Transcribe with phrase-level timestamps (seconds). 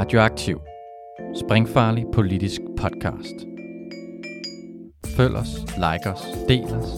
[0.00, 0.60] Radioaktiv.
[1.44, 3.34] Springfarlig politisk podcast.
[5.16, 6.88] Følg os, like os, del os,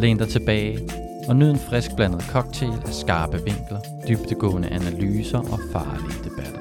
[0.00, 0.78] læn dig tilbage
[1.28, 6.60] og nyd en frisk blandet cocktail af skarpe vinkler, dybtegående analyser og farlige debatter.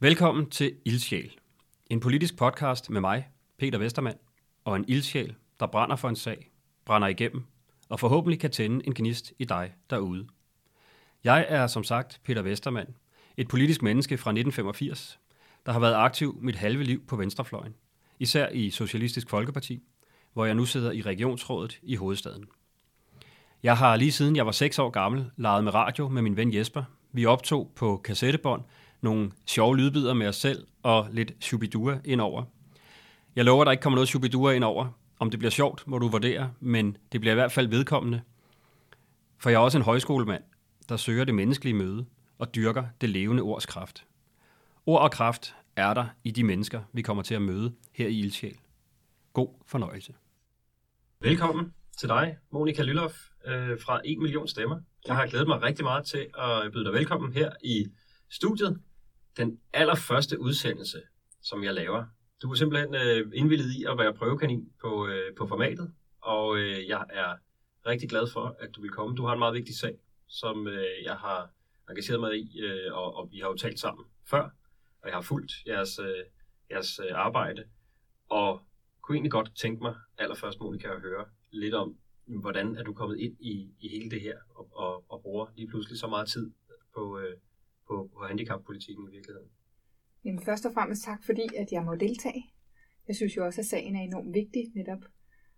[0.00, 1.30] Velkommen til Ildsjæl.
[1.90, 3.28] En politisk podcast med mig,
[3.58, 4.18] Peter Vestermand,
[4.64, 6.50] og en ildsjæl, der brænder for en sag,
[6.86, 7.42] brænder igennem,
[7.88, 10.26] og forhåbentlig kan tænde en gnist i dig derude.
[11.24, 12.88] Jeg er som sagt Peter Vestermand,
[13.36, 15.18] et politisk menneske fra 1985,
[15.66, 17.74] der har været aktiv mit halve liv på venstrefløjen,
[18.18, 19.82] især i Socialistisk Folkeparti,
[20.32, 22.44] hvor jeg nu sidder i regionsrådet i hovedstaden.
[23.62, 26.54] Jeg har lige siden jeg var 6 år gammel leget med radio med min ven
[26.54, 26.84] Jesper.
[27.12, 28.62] Vi optog på kassettebånd
[29.00, 32.44] nogle sjove lydbider med os selv og lidt shubidua indover.
[33.36, 34.88] Jeg lover, der ikke kommer noget shubidua indover.
[35.18, 38.20] Om det bliver sjovt, må du vurdere, men det bliver i hvert fald vedkommende.
[39.38, 40.42] For jeg er også en højskolemand,
[40.88, 42.06] der søger det menneskelige møde
[42.38, 44.06] og dyrker det levende ords kraft.
[44.86, 48.18] Ord og kraft er der i de mennesker, vi kommer til at møde her i
[48.18, 48.58] Ildsjæl.
[49.32, 50.14] God fornøjelse.
[51.20, 53.14] Velkommen til dig, Monika Lylloff
[53.46, 54.80] øh, fra 1 million stemmer.
[55.06, 57.86] Jeg har glædet mig rigtig meget til at byde dig velkommen her i
[58.30, 58.80] studiet.
[59.36, 60.98] Den allerførste udsendelse,
[61.42, 62.04] som jeg laver.
[62.42, 66.88] Du er simpelthen øh, indvillet i at være prøvekanin på, øh, på formatet, og øh,
[66.88, 67.34] jeg er
[67.86, 69.16] rigtig glad for, at du vil komme.
[69.16, 69.94] Du har en meget vigtig sag,
[70.28, 71.50] som øh, jeg har
[71.90, 74.42] engageret mig i, øh, og, og vi har jo talt sammen før,
[75.02, 76.24] og jeg har fulgt jeres, øh,
[76.70, 77.64] jeres øh, arbejde,
[78.28, 78.60] og
[79.02, 83.18] kunne egentlig godt tænke mig allerførst, Monika, at høre lidt om, hvordan er du kommet
[83.18, 86.52] ind i, i hele det her, og, og, og bruger lige pludselig så meget tid
[86.94, 87.36] på, øh,
[87.86, 89.50] på, på handicappolitikken i virkeligheden.
[90.24, 92.44] Jamen først og fremmest tak, fordi at jeg må deltage.
[93.08, 95.02] Jeg synes jo også, at sagen er enormt vigtig netop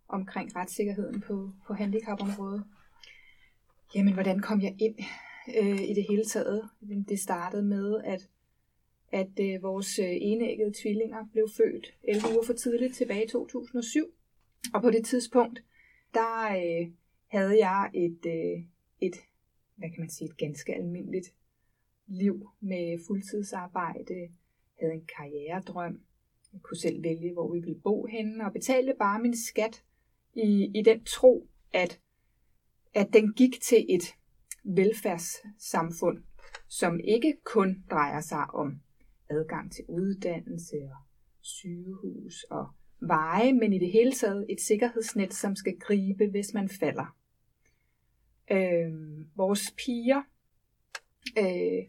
[0.09, 2.65] omkring retssikkerheden på, på handicapområdet.
[3.95, 4.95] Jamen, hvordan kom jeg ind
[5.63, 6.69] øh, i det hele taget?
[7.09, 8.29] Det startede med, at,
[9.13, 14.05] at øh, vores øh, enæggede tvillinger blev født 11 uger for tidligt tilbage i 2007.
[14.75, 15.65] Og på det tidspunkt,
[16.15, 16.93] der øh,
[17.29, 18.65] havde jeg et, øh,
[19.01, 19.17] et,
[19.77, 21.35] hvad kan man sige, et ganske almindeligt
[22.07, 24.29] liv med fuldtidsarbejde,
[24.81, 26.01] havde en karrieredrøm,
[26.53, 29.85] jeg kunne selv vælge, hvor vi ville bo henne, og betalte bare min skat
[30.35, 32.01] i, i den tro, at
[32.95, 34.03] at den gik til et
[34.65, 36.19] velfærdssamfund,
[36.69, 38.81] som ikke kun drejer sig om
[39.31, 40.97] adgang til uddannelse og
[41.41, 42.69] sygehus og
[43.01, 47.17] veje, men i det hele taget et sikkerhedsnet, som skal gribe, hvis man falder.
[48.51, 48.93] Øh,
[49.37, 50.23] vores piger,
[51.39, 51.83] øh,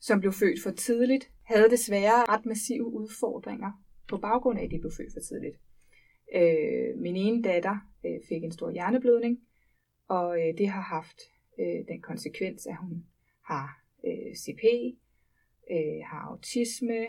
[0.00, 4.78] som blev født for tidligt, havde desværre ret massive udfordringer på baggrund af, at de
[4.78, 5.56] blev født for tidligt.
[6.34, 7.76] Øh, min ene datter
[8.06, 9.38] øh, fik en stor hjerneblødning,
[10.08, 11.20] og øh, det har haft
[11.58, 13.04] øh, den konsekvens, at hun
[13.42, 14.64] har øh, CP,
[15.70, 17.06] øh, har autisme,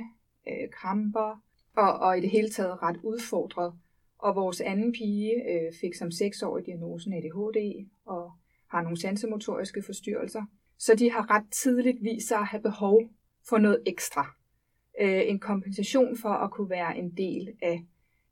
[0.48, 1.44] øh, kramper,
[1.76, 3.74] og, og i det hele taget ret udfordret.
[4.18, 8.32] Og vores anden pige øh, fik som seksårig diagnosen ADHD og
[8.68, 10.44] har nogle sansemotoriske forstyrrelser.
[10.78, 13.02] Så de har ret tidligt vist sig at have behov
[13.50, 14.36] for noget ekstra.
[15.02, 17.86] Øh, en kompensation for at kunne være en del af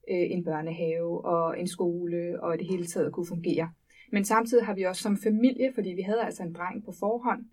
[0.10, 3.72] øh, en børnehave og en skole og i det hele taget kunne fungere.
[4.14, 7.46] Men samtidig har vi også som familie, fordi vi havde altså en dreng på forhånd,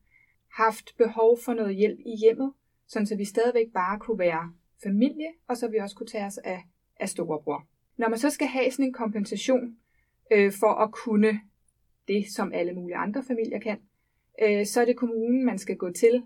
[0.53, 2.53] haft behov for noget hjælp i hjemmet,
[2.87, 6.38] sådan så vi stadigvæk bare kunne være familie, og så vi også kunne tage os
[6.38, 6.62] af,
[7.00, 7.66] af storebror.
[7.97, 9.76] Når man så skal have sådan en kompensation
[10.32, 11.41] øh, for at kunne
[12.09, 13.78] det, som alle mulige andre familier kan,
[14.43, 16.22] øh, så er det kommunen, man skal gå til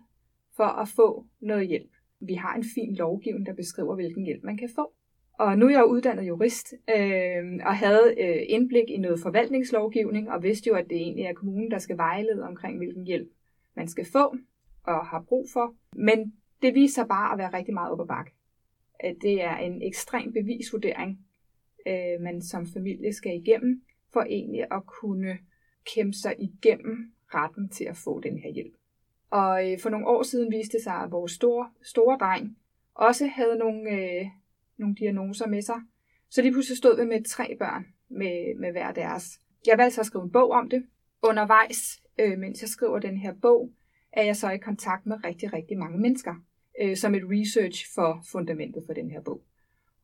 [0.56, 1.90] for at få noget hjælp.
[2.20, 4.92] Vi har en fin lovgivning, der beskriver, hvilken hjælp man kan få.
[5.38, 10.42] Og nu er jeg uddannet jurist øh, og havde øh, indblik i noget forvaltningslovgivning og
[10.42, 13.28] vidste jo, at det egentlig er kommunen, der skal vejlede omkring, hvilken hjælp
[13.76, 14.36] man skal få
[14.84, 15.74] og har brug for.
[15.96, 18.32] Men det viser sig bare at være rigtig meget op ad bakke.
[19.22, 21.26] Det er en ekstrem bevisvurdering,
[21.86, 25.38] øh, man som familie skal igennem, for egentlig at kunne
[25.94, 28.74] kæmpe sig igennem retten til at få den her hjælp.
[29.30, 32.56] Og øh, for nogle år siden viste det sig, at vores store, store dreng
[32.94, 34.26] også havde nogle, øh,
[34.76, 35.80] nogle diagnoser med sig.
[36.30, 39.40] Så lige pludselig stod vi med tre børn med, med hver deres.
[39.66, 40.86] Jeg valgte så at skrive en bog om det.
[41.22, 43.72] Undervejs, øh, mens jeg skriver den her bog,
[44.12, 46.34] er jeg så i kontakt med rigtig, rigtig mange mennesker,
[46.82, 49.42] øh, som et research for fundamentet for den her bog.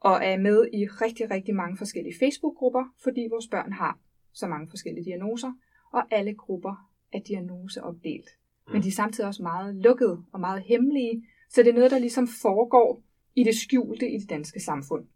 [0.00, 3.98] Og er med i rigtig, rigtig mange forskellige Facebook-grupper, fordi vores børn har
[4.32, 5.52] så mange forskellige diagnoser,
[5.92, 8.28] og alle grupper er diagnoseopdelt.
[8.66, 8.72] Mm.
[8.72, 11.98] Men de er samtidig også meget lukkede og meget hemmelige, så det er noget, der
[11.98, 13.02] ligesom foregår
[13.36, 15.06] i det skjulte i det danske samfund.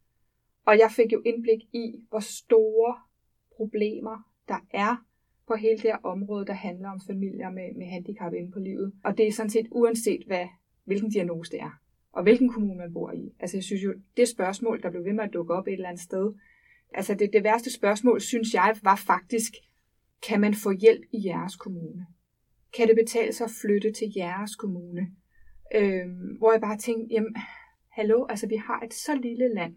[0.67, 2.97] Og jeg fik jo indblik i, hvor store
[3.57, 4.97] problemer der er
[5.47, 8.93] på hele det her område, der handler om familier med, med handicap inde på livet.
[9.05, 10.47] Og det er sådan set uanset, hvad,
[10.85, 11.81] hvilken diagnose det er,
[12.13, 13.33] og hvilken kommune man bor i.
[13.41, 15.89] Altså jeg synes jo, det spørgsmål, der blev ved med at dukke op et eller
[15.89, 16.33] andet sted,
[16.95, 19.53] altså det, det værste spørgsmål, synes jeg, var faktisk,
[20.29, 22.07] kan man få hjælp i jeres kommune?
[22.77, 25.01] Kan det betale sig at flytte til jeres kommune?
[25.75, 27.37] Øhm, hvor jeg bare tænkte, jamen,
[27.94, 29.76] hallo, altså vi har et så lille land,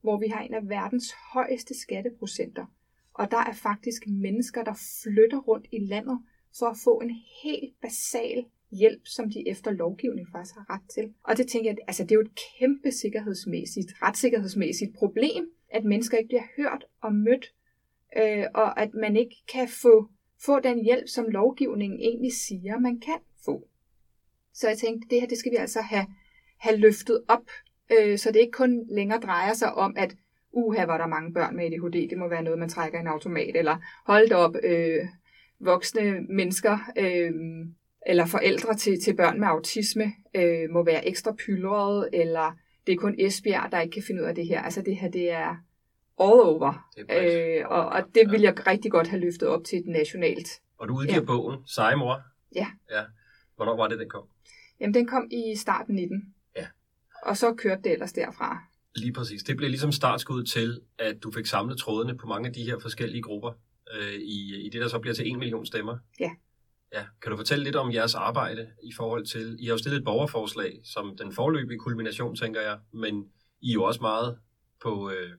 [0.00, 2.66] hvor vi har en af verdens højeste skatteprocenter,
[3.14, 6.18] og der er faktisk mennesker, der flytter rundt i landet
[6.58, 7.10] for at få en
[7.42, 11.14] helt basal hjælp, som de efter lovgivning faktisk har ret til.
[11.22, 16.18] Og det tænker jeg, altså det er jo et kæmpe sikkerhedsmæssigt, retssikkerhedsmæssigt problem, at mennesker
[16.18, 17.54] ikke bliver hørt og mødt,
[18.16, 20.08] øh, og at man ikke kan få,
[20.44, 23.68] få den hjælp, som lovgivningen egentlig siger, man kan få.
[24.52, 26.06] Så jeg tænkte, det her det skal vi altså have,
[26.64, 27.44] have løftet op,
[27.92, 30.14] øh, så det ikke kun længere drejer sig om, at
[30.52, 33.06] uha, var der mange børn med ADHD, det må være noget, man trækker i en
[33.06, 33.76] automat, eller
[34.06, 35.00] hold op, øh,
[35.60, 37.32] voksne mennesker, øh,
[38.06, 42.96] eller forældre til, til børn med autisme, øh, må være ekstra pyldrede, eller det er
[42.96, 44.62] kun Esbjerg, der ikke kan finde ud af det her.
[44.62, 45.48] Altså det her, det er
[46.20, 46.90] all over.
[46.96, 50.48] Det øh, og, og det vil jeg rigtig godt have løftet op til et nationalt.
[50.78, 51.24] Og du udgiver ja.
[51.24, 52.20] bogen, Seje Mor.
[52.54, 52.66] Ja.
[52.90, 53.02] ja.
[53.56, 54.22] Hvornår var det, den kom?
[54.80, 56.33] Jamen, den kom i starten 19.
[57.24, 58.58] Og så kørte det ellers derfra.
[58.96, 59.42] Lige præcis.
[59.42, 62.78] Det blev ligesom startskud til, at du fik samlet trådene på mange af de her
[62.78, 63.52] forskellige grupper
[63.94, 65.98] øh, i, i det, der så bliver til en million stemmer.
[66.20, 66.30] Ja.
[66.92, 67.04] Ja.
[67.22, 70.04] Kan du fortælle lidt om jeres arbejde i forhold til, I har jo stillet et
[70.04, 73.28] borgerforslag, som den forløbige kulmination, tænker jeg, men
[73.60, 74.38] I er jo også meget
[74.82, 75.30] på, øh,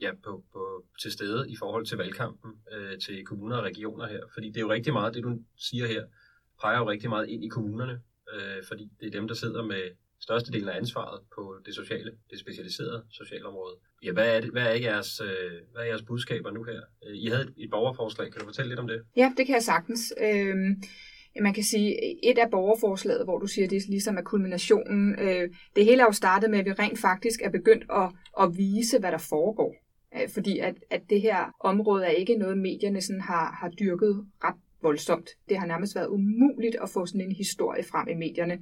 [0.00, 4.20] ja, på, på, til stede i forhold til valgkampen øh, til kommuner og regioner her,
[4.34, 6.04] fordi det er jo rigtig meget, det du siger her,
[6.60, 8.00] peger jo rigtig meget ind i kommunerne,
[8.34, 9.82] øh, fordi det er dem, der sidder med
[10.20, 13.76] størstedelen af ansvaret på det sociale, det specialiserede socialområde.
[14.04, 16.80] Ja, hvad er, det, hvad er, jeres, øh, hvad er jeres budskaber nu her?
[17.06, 19.02] Øh, I havde et, et borgerforslag, kan du fortælle lidt om det?
[19.16, 20.14] Ja, det kan jeg sagtens.
[20.20, 20.56] Øh,
[21.40, 21.96] man kan sige,
[22.30, 25.18] et af borgerforslaget, hvor du siger, det er ligesom er kulminationen.
[25.18, 28.10] Øh, det hele er jo startet med, at vi rent faktisk er begyndt at,
[28.40, 29.74] at vise, hvad der foregår.
[30.16, 34.26] Øh, fordi at, at det her område er ikke noget, medierne sådan har, har dyrket
[34.44, 35.30] ret voldsomt.
[35.48, 38.58] Det har nærmest været umuligt at få sådan en historie frem i medierne.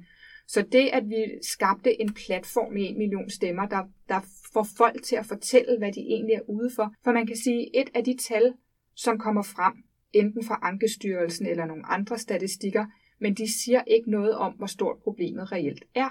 [0.47, 4.19] Så det, at vi skabte en platform med en million stemmer, der, der
[4.53, 6.93] får folk til at fortælle, hvad de egentlig er ude for.
[7.03, 8.53] For man kan sige, et af de tal,
[8.95, 9.73] som kommer frem,
[10.13, 12.85] enten fra Ankestyrelsen eller nogle andre statistikker,
[13.19, 16.09] men de siger ikke noget om, hvor stort problemet reelt er.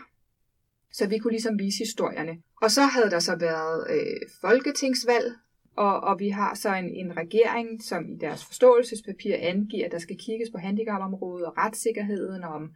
[0.93, 2.37] Så vi kunne ligesom vise historierne.
[2.63, 5.33] Og så havde der så været øh, folketingsvalg,
[5.77, 9.99] og, og vi har så en, en regering, som i deres forståelsespapir angiver, at der
[9.99, 12.75] skal kigges på handicapområdet og retssikkerheden, og om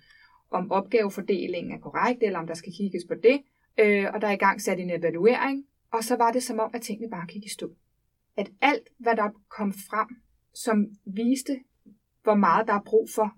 [0.50, 3.40] om opgavefordelingen er korrekt, eller om der skal kigges på det.
[3.78, 6.70] Øh, og der er i gang sat en evaluering, og så var det som om,
[6.74, 7.70] at tingene bare gik i stå.
[8.36, 10.08] At alt, hvad der kom frem,
[10.54, 11.58] som viste,
[12.22, 13.36] hvor meget der er brug for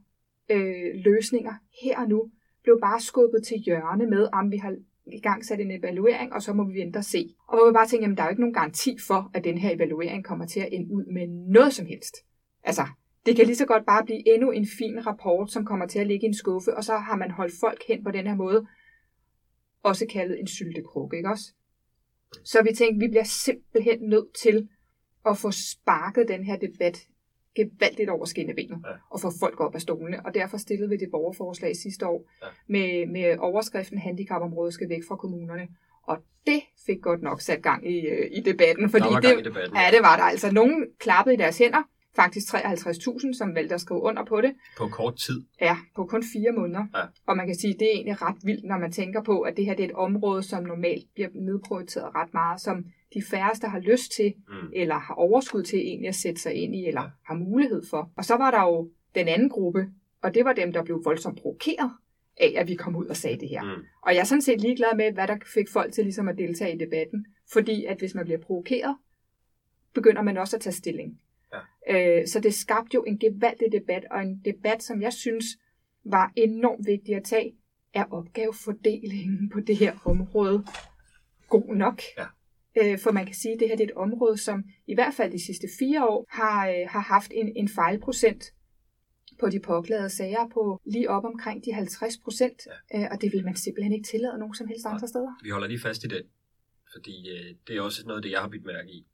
[0.51, 2.31] øh, løsninger her og nu,
[2.63, 4.77] blev bare skubbet til hjørne med, om vi har
[5.13, 7.35] i gang sat en evaluering, og så må vi vente og se.
[7.49, 9.59] Og hvor vi bare tænkte, jamen der er jo ikke nogen garanti for, at den
[9.59, 12.17] her evaluering kommer til at ende ud med noget som helst.
[12.63, 12.83] Altså,
[13.27, 16.07] det kan lige så godt bare blive endnu en fin rapport, som kommer til at
[16.07, 18.67] ligge i en skuffe, og så har man holdt folk hen på den her måde,
[19.83, 21.53] også kaldet en syltekrukke, ikke også?
[22.45, 24.69] Så vi tænkte, vi bliver simpelthen nødt til
[25.27, 27.09] at få sparket den her debat
[27.55, 28.93] gevaldigt over skinnebenet ja.
[29.11, 30.27] og få folk op af stolene.
[30.27, 32.47] Og derfor stillede vi det borgerforslag sidste år ja.
[32.67, 35.69] med, med overskriften Handicapområdet skal væk fra kommunerne.
[36.03, 38.91] Og det fik godt nok sat gang i, øh, i debatten.
[38.91, 39.77] Fordi der var det, gang i debatten.
[39.77, 40.25] Ja, det var der.
[40.25, 41.83] Altså, nogen klappede i deres hænder,
[42.21, 44.53] faktisk 53.000, som valgte at skrive under på det.
[44.79, 45.45] På kort tid?
[45.61, 46.85] Ja, på kun fire måneder.
[46.97, 47.05] Ja.
[47.27, 49.57] Og man kan sige, at det er egentlig ret vildt, når man tænker på, at
[49.57, 52.85] det her det er et område, som normalt bliver nedprioriteret ret meget, som
[53.15, 54.71] de færreste har lyst til, mm.
[54.75, 57.09] eller har overskud til egentlig at sætte sig ind i, eller ja.
[57.27, 58.11] har mulighed for.
[58.17, 59.87] Og så var der jo den anden gruppe,
[60.23, 61.91] og det var dem, der blev voldsomt provokeret
[62.37, 63.63] af, at vi kom ud og sagde det her.
[63.63, 63.83] Mm.
[64.03, 66.75] Og jeg er sådan set ligeglad med, hvad der fik folk til ligesom at deltage
[66.75, 67.27] i debatten.
[67.53, 68.97] Fordi at hvis man bliver provokeret,
[69.95, 71.21] begynder man også at tage stilling.
[71.53, 72.21] Ja.
[72.21, 75.45] Øh, så det skabte jo en gevaldig debat, og en debat, som jeg synes
[76.05, 77.55] var enormt vigtig at tage,
[77.95, 80.65] er opgavefordelingen på det her område
[81.49, 82.03] god nok.
[82.19, 82.27] Ja.
[82.81, 85.15] Øh, for man kan sige, at det her det er et område, som i hvert
[85.15, 88.45] fald de sidste fire år har, øh, har haft en, en fejlprocent
[89.41, 93.01] på de påklagede sager på lige op omkring de 50 procent, ja.
[93.01, 95.33] øh, og det vil man simpelthen ikke tillade nogen som helst andre steder.
[95.43, 96.23] Vi holder lige fast i det,
[96.93, 99.07] fordi øh, det er også noget af det, jeg har bidt mærke i.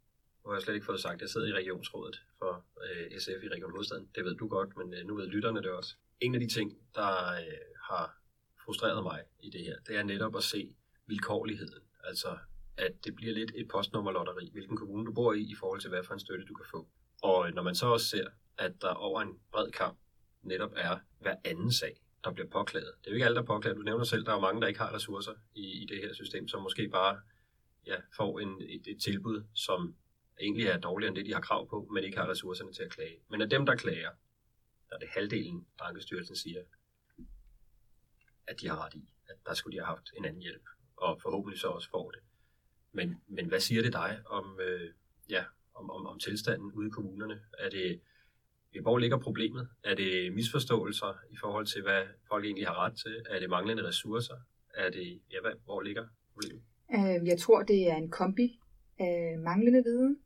[0.44, 3.48] Nu har jeg slet ikke fået sagt, jeg sidder i regionsrådet for øh, SF i
[3.48, 4.08] Region Hovedstaden.
[4.14, 5.94] Det ved du godt, men øh, nu ved lytterne det også.
[6.20, 8.16] En af de ting, der øh, har
[8.64, 10.74] frustreret mig i det her, det er netop at se
[11.06, 11.82] vilkårligheden.
[12.04, 12.38] Altså,
[12.76, 16.04] at det bliver lidt et postnummerlotteri, hvilken kommune du bor i, i forhold til hvad
[16.04, 16.88] for en støtte du kan få.
[17.22, 19.98] Og øh, når man så også ser at der over en bred kamp
[20.42, 22.92] netop er hver anden sag, der bliver påklaget.
[23.00, 23.76] Det er jo ikke alle, der påklager.
[23.76, 26.48] Du nævner selv, der er mange, der ikke har ressourcer i, i det her system,
[26.48, 27.20] som måske bare
[27.86, 29.94] ja, får en, et, et tilbud, som
[30.40, 32.90] egentlig er dårligere end det, de har krav på, men ikke har ressourcerne til at
[32.90, 33.18] klage.
[33.30, 34.10] Men af dem, der klager,
[34.88, 36.62] der er det halvdelen, Ankestyrelsen siger,
[38.46, 40.62] at de har ret i, at der skulle de have haft en anden hjælp,
[40.96, 42.20] og forhåbentlig så også får det.
[42.92, 44.90] Men, men hvad siger det dig om, øh,
[45.30, 47.40] ja, om, om, om tilstanden ude i kommunerne?
[47.58, 48.00] Er det,
[48.74, 49.68] øh, hvor ligger problemet?
[49.84, 53.22] Er det misforståelser i forhold til, hvad folk egentlig har ret til?
[53.30, 54.34] Er det manglende ressourcer?
[54.74, 56.62] Er det, ja, hvad, hvor ligger problemet?
[56.94, 58.60] Øh, jeg tror, det er en kombi
[58.98, 60.16] af manglende viden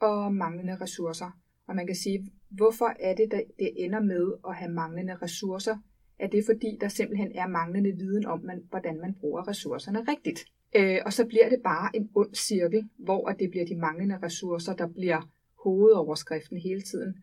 [0.00, 1.30] og manglende ressourcer.
[1.66, 5.76] Og man kan sige, hvorfor er det, der det ender med at have manglende ressourcer?
[6.18, 10.44] Er det fordi, der simpelthen er manglende viden om, man, hvordan man bruger ressourcerne rigtigt?
[10.76, 14.74] Øh, og så bliver det bare en ond cirkel, hvor det bliver de manglende ressourcer,
[14.74, 15.30] der bliver
[15.64, 17.14] hovedoverskriften hele tiden.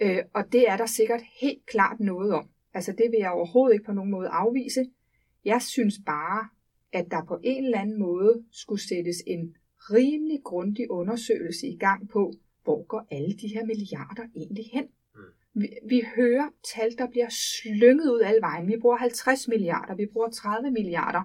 [0.00, 2.48] Øh, og det er der sikkert helt klart noget om.
[2.74, 4.84] Altså det vil jeg overhovedet ikke på nogen måde afvise.
[5.44, 6.48] Jeg synes bare,
[6.92, 9.56] at der på en eller anden måde skulle sættes en
[9.92, 12.32] rimelig grundig undersøgelse i gang på,
[12.64, 14.84] hvor går alle de her milliarder egentlig hen?
[15.14, 15.20] Mm.
[15.60, 18.68] Vi, vi hører tal, der bliver slynget ud alle vejen.
[18.68, 21.22] Vi bruger 50 milliarder, vi bruger 30 milliarder.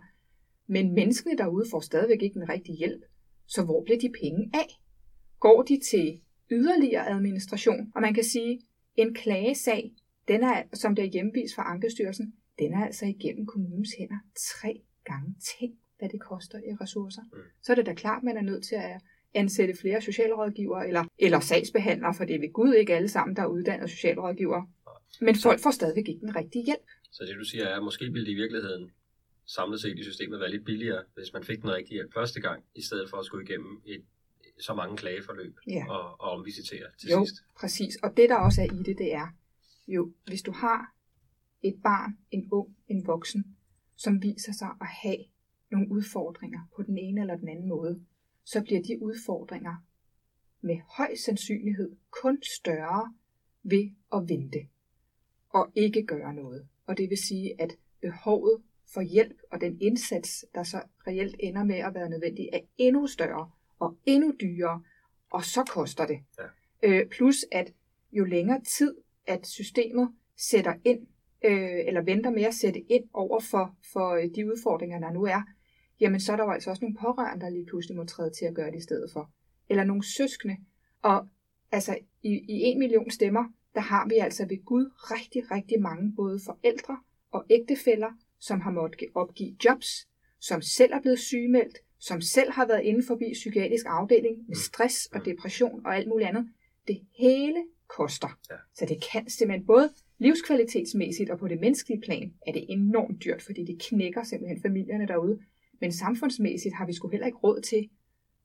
[0.68, 3.02] Men menneskene derude får stadigvæk ikke den rigtige hjælp.
[3.48, 4.68] Så hvor bliver de penge af?
[5.40, 7.92] Går de til yderligere administration?
[7.96, 8.62] Og man kan sige,
[8.96, 9.92] en klagesag,
[10.28, 14.82] den er, som det er hjemvist fra Ankestyrelsen, den er altså igennem kommunens hænder tre
[15.06, 15.36] gange.
[15.60, 17.22] Tænk, hvad det koster i ressourcer.
[17.22, 17.40] Mm.
[17.64, 19.02] Så er det da klart, at man er nødt til at
[19.34, 23.42] ansætte flere socialrådgivere eller, eller sagsbehandlere, for det er ved Gud ikke alle sammen, der
[23.42, 24.68] er uddannet socialrådgivere.
[25.22, 26.88] Men folk får stadigvæk ikke den rigtige hjælp.
[27.12, 28.92] Så det du siger er, at måske ville det i virkeligheden
[29.46, 32.64] samlet set i systemet være lidt billigere, hvis man fik den rigtige hjælp første gang,
[32.76, 34.04] i stedet for at skulle igennem et,
[34.60, 35.86] så mange klageforløb ja.
[35.90, 37.42] og, og omvisitere til jo, sidst.
[37.60, 37.96] præcis.
[38.04, 39.28] Og det der også er i det, det er,
[39.88, 40.96] jo, hvis du har
[41.64, 43.58] et barn, en ung, en voksen,
[43.98, 45.18] som viser sig at have
[45.72, 48.06] nogle udfordringer på den ene eller den anden måde,
[48.44, 49.76] så bliver de udfordringer
[50.62, 53.14] med høj sandsynlighed kun større
[53.64, 54.68] ved at vente
[55.50, 56.68] og ikke gøre noget.
[56.86, 58.62] Og det vil sige, at behovet
[58.94, 63.08] for hjælp og den indsats, der så reelt ender med at være nødvendig, er endnu
[63.08, 64.84] større og endnu dyrere,
[65.30, 66.20] og så koster det.
[66.40, 66.44] Ja.
[66.84, 67.74] Øh, plus at
[68.12, 68.96] jo længere tid,
[69.28, 71.08] at systemet sætter ind,
[71.46, 75.42] øh, eller venter med at sætte ind over for, for de udfordringer, der nu er,
[76.02, 78.46] jamen så er der jo altså også nogle pårørende, der lige pludselig må træde til
[78.46, 79.32] at gøre det i stedet for.
[79.70, 80.58] Eller nogle søskende.
[81.02, 81.28] Og
[81.72, 83.44] altså i, i en million stemmer,
[83.76, 86.98] der har vi altså ved Gud rigtig, rigtig mange både forældre
[87.32, 90.08] og ægtefæller, som har måttet opgive jobs,
[90.40, 95.06] som selv er blevet sygemeldt, som selv har været inden forbi psykiatrisk afdeling med stress
[95.06, 96.50] og depression og alt muligt andet.
[96.88, 98.40] Det hele koster.
[98.50, 98.56] Ja.
[98.76, 103.42] Så det kan simpelthen både livskvalitetsmæssigt og på det menneskelige plan er det enormt dyrt,
[103.42, 105.40] fordi det knækker simpelthen familierne derude.
[105.82, 107.90] Men samfundsmæssigt har vi sgu heller ikke råd til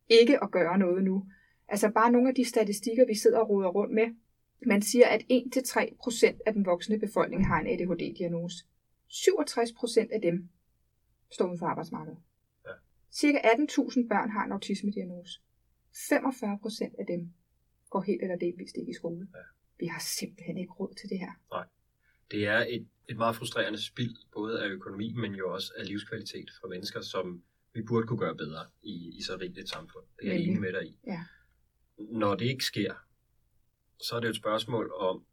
[0.09, 1.27] ikke at gøre noget nu.
[1.69, 4.07] Altså bare nogle af de statistikker, vi sidder og roder rundt med.
[4.67, 8.65] Man siger, at 1-3% af den voksne befolkning har en ADHD-diagnose.
[9.11, 10.49] 67% af dem
[11.31, 12.19] står uden for arbejdsmarkedet.
[12.65, 12.71] Ja.
[13.13, 15.41] Cirka 18.000 børn har en autisme-diagnose.
[15.95, 17.33] 45% af dem
[17.91, 19.29] går helt eller delvist ikke i skole.
[19.35, 19.39] Ja.
[19.79, 21.33] Vi har simpelthen ikke råd til det her.
[21.51, 21.65] Nej.
[22.31, 26.51] Det er et, et meget frustrerende spild, både af økonomi, men jo også af livskvalitet
[26.61, 27.43] for mennesker, som
[27.75, 30.05] vi burde kunne gøre bedre i, i så rigt et samfund.
[30.21, 30.99] Det er jeg enig med dig i.
[31.07, 31.25] Ja.
[31.99, 32.95] Når det ikke sker,
[34.01, 35.25] så er det et spørgsmål om,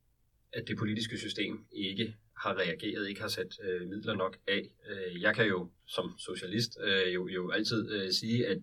[0.53, 4.69] at det politiske system ikke har reageret, ikke har sat øh, midler nok af.
[4.89, 8.57] Øh, jeg kan jo som socialist øh, jo, jo altid øh, sige, at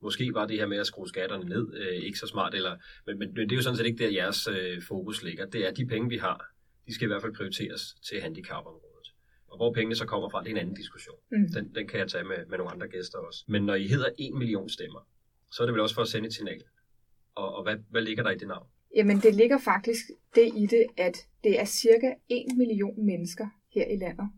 [0.00, 2.76] måske var det her med at skrue skatterne ned øh, ikke så smart, eller,
[3.06, 5.46] men, men, men det er jo sådan set ikke der, jeres øh, fokus ligger.
[5.46, 6.54] Det er de penge, vi har,
[6.88, 9.08] de skal i hvert fald prioriteres til handicapområdet.
[9.50, 11.16] Og hvor pengene så kommer fra, det er en anden diskussion.
[11.30, 11.48] Mm.
[11.54, 13.44] Den, den kan jeg tage med, med nogle andre gæster også.
[13.48, 15.00] Men når I hedder en million stemmer,
[15.50, 16.62] så er det vel også for at sende et signal.
[17.34, 18.66] Og, og hvad, hvad ligger der i det navn?
[18.94, 20.04] Jamen, det ligger faktisk
[20.34, 24.28] det i det, at det er cirka 1 million mennesker her i landet,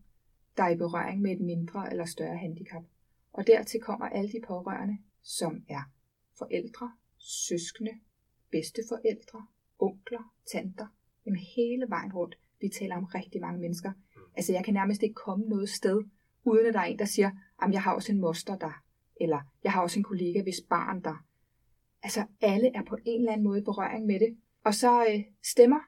[0.57, 2.83] der er i berøring med et mindre eller større handicap.
[3.33, 5.83] Og dertil kommer alle de pårørende, som er
[6.39, 7.91] forældre, søskende,
[8.51, 9.47] bedsteforældre,
[9.79, 10.87] onkler, tanter,
[11.31, 12.39] jamen hele vejen rundt.
[12.61, 13.93] Vi taler om rigtig mange mennesker.
[14.37, 16.03] Altså jeg kan nærmest ikke komme noget sted,
[16.45, 17.31] uden at der er en, der siger,
[17.63, 18.83] at jeg har også en moster der,
[19.21, 21.27] eller jeg har også en kollega, hvis barn der.
[22.03, 24.37] Altså alle er på en eller anden måde i berøring med det.
[24.65, 25.81] Og så øh, stemmer.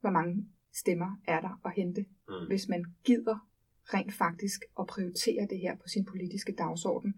[0.00, 2.46] Hvor mange stemmer er der at hente, mm.
[2.48, 3.48] hvis man gider
[3.84, 7.14] rent faktisk at prioritere det her på sin politiske dagsorden.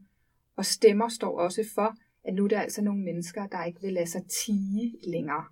[0.56, 3.92] Og stemmer står også for, at nu er der altså nogle mennesker, der ikke vil
[3.92, 5.44] lade sig tige længere.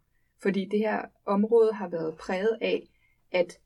[0.42, 2.88] Fordi det her område har været præget af,
[3.32, 3.58] at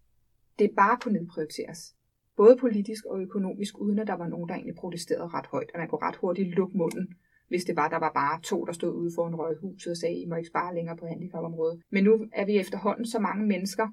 [0.58, 1.94] det bare kunne nedprioriteres.
[2.36, 5.70] Både politisk og økonomisk, uden at der var nogen, der egentlig protesterede ret højt.
[5.74, 7.14] At man kunne ret hurtigt lukke munden,
[7.48, 10.26] hvis det var, der var bare to, der stod ude foran røghuset og sagde, I
[10.26, 11.82] må ikke spare længere på handicapområdet.
[11.90, 13.88] Men nu er vi efterhånden så mange mennesker,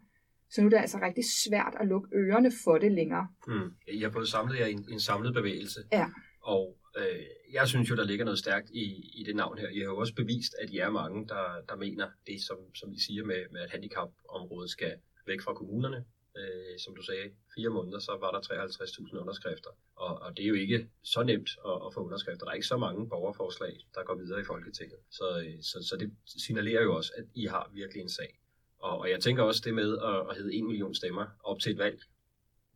[0.49, 3.27] så nu er det altså rigtig svært at lukke ørerne for det længere.
[3.47, 3.71] Mm.
[3.99, 5.79] Jeg har fået samlet jer i en, en samlet bevægelse.
[5.91, 6.07] Ja.
[6.43, 9.69] Og øh, jeg synes jo, der ligger noget stærkt i, i det navn her.
[9.69, 12.93] I har jo også bevist, at I er mange, der, der mener det, som, som
[12.93, 14.93] I siger med, med, at handicapområdet skal
[15.25, 16.05] væk fra kommunerne.
[16.37, 19.69] Øh, som du sagde, fire måneder, så var der 53.000 underskrifter.
[19.95, 22.45] Og, og det er jo ikke så nemt at, at få underskrifter.
[22.45, 24.97] Der er ikke så mange borgerforslag, der går videre i Folketinget.
[25.09, 28.39] Så, øh, så, så det signalerer jo også, at I har virkelig en sag.
[28.79, 31.71] Og, og jeg tænker også det med at, at hedde en million stemmer op til
[31.71, 32.01] et valg,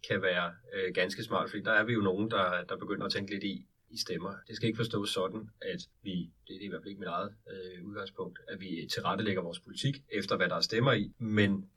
[0.08, 3.12] kan være øh, ganske smart, fordi der er vi jo nogen, der, der begynder at
[3.12, 4.34] tænke lidt i, i stemmer.
[4.48, 7.36] Det skal ikke forstås sådan, at vi, det er i hvert fald ikke mit eget
[7.52, 11.70] øh, udgangspunkt, at vi tilrettelægger vores politik efter, hvad der er stemmer i, men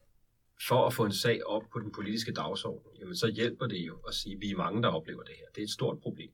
[0.69, 3.97] for at få en sag op på den politiske dagsorden, jamen så hjælper det jo
[4.09, 5.47] at sige, at vi er mange, der oplever det her.
[5.55, 6.31] Det er et stort problem,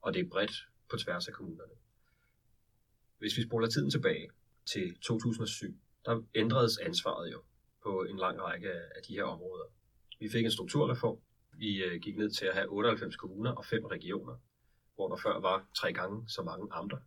[0.00, 1.72] og det er bredt på tværs af kommunerne.
[3.18, 4.28] Hvis vi spoler tiden tilbage
[4.66, 7.42] til 2007, der ændredes ansvaret jo
[7.82, 9.64] på en lang række af de her områder.
[10.20, 11.18] Vi fik en strukturreform.
[11.58, 14.36] Vi øh, gik ned til at have 98 kommuner og fem regioner,
[14.94, 16.98] hvor der før var tre gange så mange amter.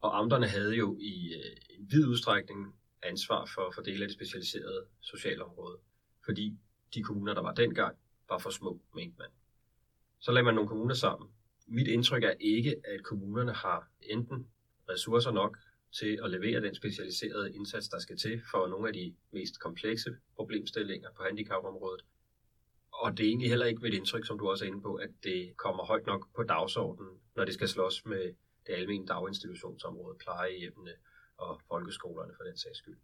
[0.00, 4.16] Og amterne havde jo i øh, en vid udstrækning ansvar for, for dele af det
[4.16, 5.78] specialiserede socialområde,
[6.24, 6.58] fordi
[6.94, 7.96] de kommuner, der var dengang,
[8.28, 9.28] var for små, mente man.
[10.20, 11.30] Så lagde man nogle kommuner sammen.
[11.66, 14.48] Mit indtryk er ikke, at kommunerne har enten
[14.88, 15.58] ressourcer nok
[15.92, 20.16] til at levere den specialiserede indsats, der skal til for nogle af de mest komplekse
[20.36, 22.04] problemstillinger på handicapområdet.
[23.02, 25.10] Og det er egentlig heller ikke mit indtryk, som du også er inde på, at
[25.22, 28.24] det kommer højt nok på dagsordenen, når det skal slås med
[28.66, 30.90] det almene daginstitutionsområde, plejehjemmene
[31.36, 32.98] og folkeskolerne for den sags skyld.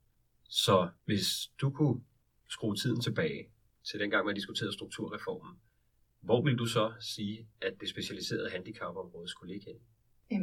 [0.48, 1.26] Så hvis
[1.60, 2.00] du kunne
[2.48, 3.48] skrue tiden tilbage
[3.90, 5.56] til dengang, man diskuterede strukturreformen,
[6.20, 9.80] hvor vil du så sige, at det specialiserede handicapområde skulle ligge hen?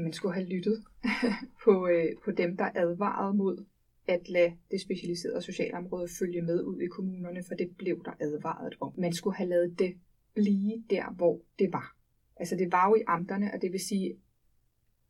[0.04, 0.84] man skulle have lyttet
[1.64, 3.66] på, øh, på dem, der advarede mod
[4.08, 8.74] at lade det specialiserede socialområde følge med ud i kommunerne, for det blev der advaret
[8.80, 8.94] om.
[8.98, 9.94] Man skulle have lavet det
[10.34, 11.96] blive der, hvor det var.
[12.36, 14.18] Altså det var jo i amterne, og det vil sige,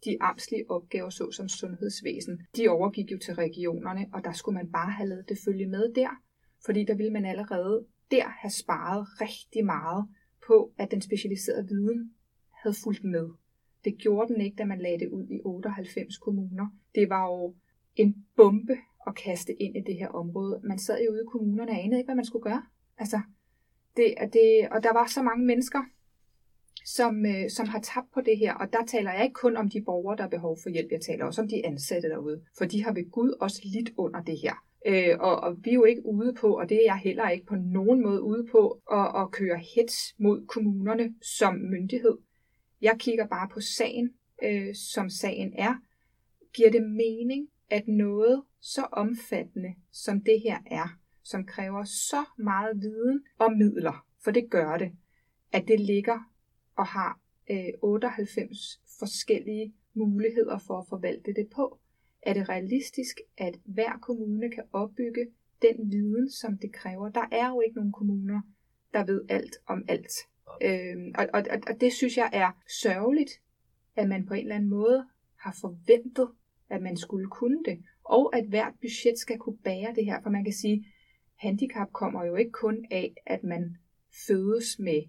[0.05, 4.91] de amtslige opgaver, såsom sundhedsvæsen, de overgik jo til regionerne, og der skulle man bare
[4.91, 6.09] have lavet det følge med der,
[6.65, 10.07] fordi der ville man allerede der have sparet rigtig meget
[10.47, 12.13] på, at den specialiserede viden
[12.51, 13.29] havde fulgt med.
[13.85, 16.67] Det gjorde den ikke, da man lagde det ud i 98 kommuner.
[16.95, 17.55] Det var jo
[17.95, 18.77] en bombe
[19.07, 20.61] at kaste ind i det her område.
[20.63, 22.63] Man sad jo ude i kommunerne og anede ikke, hvad man skulle gøre.
[22.97, 23.19] Altså,
[23.97, 25.79] det, det, og der var så mange mennesker,
[26.85, 28.53] som, øh, som har tabt på det her.
[28.53, 30.91] Og der taler jeg ikke kun om de borgere, der har behov for hjælp.
[30.91, 32.41] Jeg taler også om de ansatte derude.
[32.57, 34.53] For de har ved Gud også lidt under det her.
[34.85, 37.45] Øh, og, og vi er jo ikke ude på, og det er jeg heller ikke
[37.45, 42.17] på nogen måde ude på, at, at køre hets mod kommunerne som myndighed.
[42.81, 44.09] Jeg kigger bare på sagen,
[44.43, 45.75] øh, som sagen er.
[46.53, 52.81] Giver det mening, at noget så omfattende, som det her er, som kræver så meget
[52.81, 54.91] viden og midler, for det gør det,
[55.51, 56.19] at det ligger
[56.75, 57.19] og har
[57.51, 61.79] øh, 98 forskellige muligheder for at forvalte det på.
[62.21, 65.27] Er det realistisk, at hver kommune kan opbygge
[65.61, 67.09] den viden, som det kræver?
[67.09, 68.41] Der er jo ikke nogen kommuner,
[68.93, 70.11] der ved alt om alt.
[70.61, 72.51] Øhm, og, og, og det synes jeg er
[72.83, 73.31] sørgeligt,
[73.95, 76.29] at man på en eller anden måde har forventet,
[76.71, 80.21] at man skulle kunne det, og at hvert budget skal kunne bære det her.
[80.21, 80.85] For man kan sige,
[81.35, 83.77] handicap kommer jo ikke kun af, at man
[84.27, 85.03] fødes med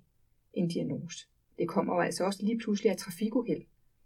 [0.55, 1.27] en diagnose.
[1.59, 3.63] Det kommer jo altså også lige pludselig af trafikuheld,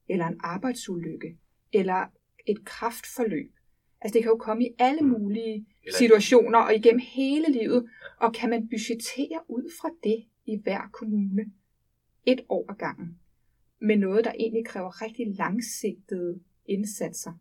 [0.09, 1.39] eller en arbejdsulykke,
[1.73, 2.07] eller
[2.47, 3.53] et kraftforløb.
[4.01, 5.09] Altså det kan jo komme i alle mm.
[5.09, 5.67] mulige
[5.99, 7.89] situationer og igennem hele livet,
[8.21, 11.53] og kan man budgettere ud fra det i hver kommune
[12.25, 13.19] et år ad gangen,
[13.81, 17.33] med noget, der egentlig kræver rigtig langsigtede indsatser.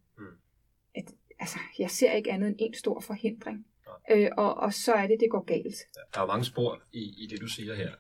[1.45, 3.67] Altså, jeg ser ikke andet end en stor forhindring,
[4.11, 5.75] øh, og, og så er det, det går galt.
[6.13, 7.91] Der er mange spor i, i det, du siger her.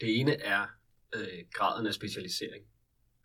[0.00, 0.62] Det ene er
[1.14, 2.64] øh, graden af specialisering.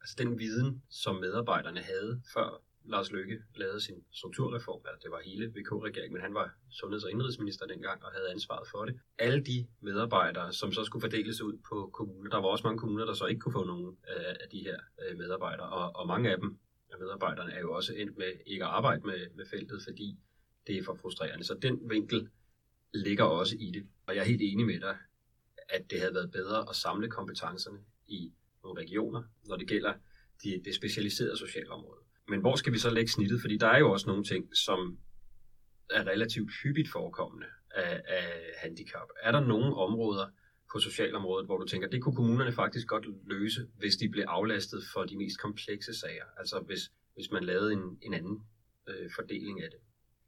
[0.01, 5.21] Altså den viden, som medarbejderne havde før Lars Løkke lavede sin strukturreform, altså det var
[5.25, 8.99] hele VK-regeringen, men han var sundheds- og indrigsminister dengang og havde ansvaret for det.
[9.17, 13.05] Alle de medarbejdere, som så skulle fordeles ud på kommuner, der var også mange kommuner,
[13.05, 13.97] der så ikke kunne få nogen
[14.43, 16.59] af de her øh, medarbejdere, og, og mange af dem,
[16.95, 20.19] af medarbejderne, er jo også endt med ikke at arbejde med, med feltet, fordi
[20.67, 21.45] det er for frustrerende.
[21.45, 22.29] Så den vinkel
[22.93, 23.87] ligger også i det.
[24.07, 24.97] Og jeg er helt enig med dig,
[25.69, 29.93] at det havde været bedre at samle kompetencerne i nogle regioner, når det gælder
[30.43, 31.99] de, det specialiserede socialområde.
[32.27, 33.41] Men hvor skal vi så lægge snittet?
[33.41, 34.99] Fordi der er jo også nogle ting, som
[35.89, 39.07] er relativt hyppigt forekommende af, af handicap.
[39.21, 40.27] Er der nogle områder
[40.75, 44.81] på socialområdet, hvor du tænker, det kunne kommunerne faktisk godt løse, hvis de blev aflastet
[44.93, 46.27] for de mest komplekse sager?
[46.37, 46.83] Altså hvis,
[47.15, 48.37] hvis man lavede en, en anden
[48.89, 49.79] øh, fordeling af det?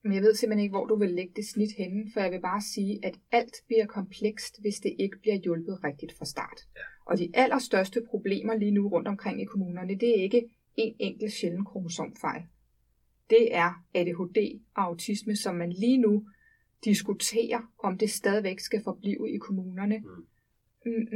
[0.03, 2.41] Men jeg ved simpelthen ikke, hvor du vil lægge det snit henne, for jeg vil
[2.41, 6.59] bare sige, at alt bliver komplekst, hvis det ikke bliver hjulpet rigtigt fra start.
[6.75, 6.81] Ja.
[7.05, 11.33] Og de allerstørste problemer lige nu rundt omkring i kommunerne, det er ikke en enkelt
[11.33, 12.41] sjælden kromosomfejl.
[13.29, 16.27] Det er ADHD og autisme, som man lige nu
[16.85, 19.97] diskuterer, om det stadigvæk skal forblive i kommunerne.
[19.97, 20.25] Mm.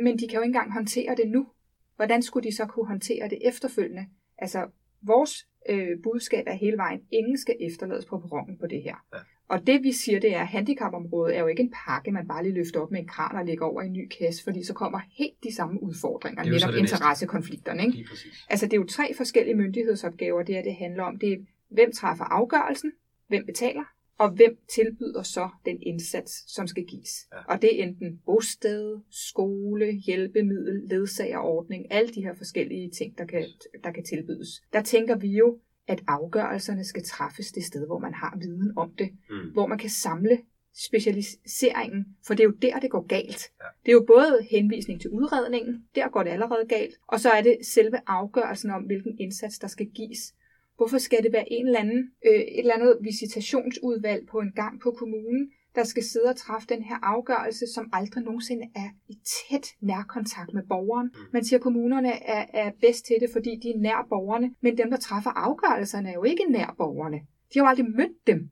[0.03, 1.47] Men de kan jo ikke engang håndtere det nu.
[1.95, 4.05] Hvordan skulle de så kunne håndtere det efterfølgende?
[4.37, 4.67] Altså,
[5.01, 9.05] vores øh, budskab er hele vejen, ingen skal efterlades på perronen på det her.
[9.13, 9.19] Ja.
[9.47, 12.43] Og det vi siger, det er, at handicapområdet er jo ikke en pakke, man bare
[12.43, 14.73] lige løfter op med en kran og lægger over i en ny kasse, fordi så
[14.73, 17.85] kommer helt de samme udfordringer, netop interessekonflikterne.
[17.85, 18.09] Ikke?
[18.49, 21.19] Altså det er jo tre forskellige myndighedsopgaver, det er, det handler om.
[21.19, 21.37] Det er,
[21.69, 22.91] hvem træffer afgørelsen,
[23.27, 23.83] hvem betaler,
[24.21, 27.27] og hvem tilbyder så den indsats, som skal gives.
[27.31, 27.53] Ja.
[27.53, 33.45] Og det er enten bosted, skole, hjælpemiddel, ledsagerordning, alle de her forskellige ting, der kan,
[33.83, 34.63] der kan tilbydes.
[34.73, 38.91] Der tænker vi jo, at afgørelserne skal træffes det sted, hvor man har viden om
[38.97, 39.51] det, mm.
[39.53, 40.37] hvor man kan samle
[40.75, 43.51] specialiseringen, for det er jo der, det går galt.
[43.59, 43.65] Ja.
[43.85, 47.41] Det er jo både henvisning til udredningen, der går det allerede galt, og så er
[47.41, 50.33] det selve afgørelsen om, hvilken indsats, der skal gives.
[50.81, 54.81] Hvorfor skal det være en eller anden, øh, et eller andet visitationsudvalg på en gang
[54.81, 59.13] på kommunen, der skal sidde og træffe den her afgørelse, som aldrig nogensinde er i
[59.33, 61.11] tæt nærkontakt med borgeren.
[61.13, 61.19] Mm.
[61.33, 64.77] Man siger, at kommunerne er, er bedst til det, fordi de er nær borgerne, men
[64.77, 67.17] dem, der træffer afgørelserne, er jo ikke nær borgerne.
[67.53, 68.49] De har jo aldrig mødt dem.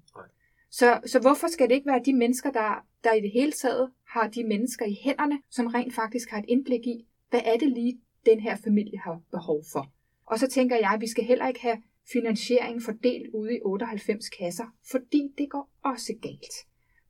[0.71, 3.91] Så, så hvorfor skal det ikke være de mennesker, der, der i det hele taget
[4.07, 7.69] har de mennesker i hænderne, som rent faktisk har et indblik i, hvad er det
[7.71, 9.91] lige, den her familie har behov for?
[10.25, 11.77] Og så tænker jeg, at vi skal heller ikke have
[12.13, 16.55] finansiering fordelt ude i 98 kasser, fordi det går også galt.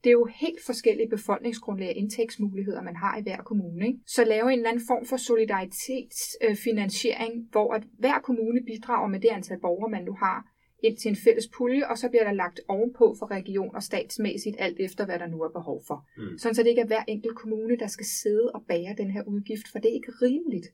[0.04, 3.88] Det er jo helt forskellige befolkningsgrundlag og indtægtsmuligheder, man har i hver kommune.
[3.88, 4.00] Ikke?
[4.08, 9.28] Så lave en eller anden form for solidaritetsfinansiering, hvor at hver kommune bidrager med det
[9.28, 10.46] antal borgere, man nu har,
[10.84, 14.56] ind til en fælles pulje, og så bliver der lagt ovenpå for region og statsmæssigt,
[14.60, 16.06] alt efter hvad der nu er behov for.
[16.18, 16.38] Mm.
[16.38, 19.24] Sådan så det ikke er hver enkelt kommune, der skal sidde og bære den her
[19.24, 20.68] udgift, for det er ikke rimeligt.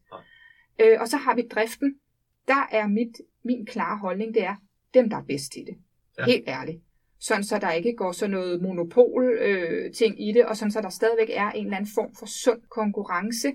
[0.79, 0.85] Ja.
[0.85, 1.95] Øh, og så har vi driften.
[2.47, 4.55] Der er mit, min klare holdning, det er
[4.93, 5.75] dem, der er bedst til det.
[6.17, 6.25] Ja.
[6.25, 6.81] Helt ærligt
[7.19, 10.89] sådan så der ikke går sådan noget monopol-ting øh, i det, og sådan så der
[10.89, 13.47] stadigvæk er en eller anden form for sund konkurrence,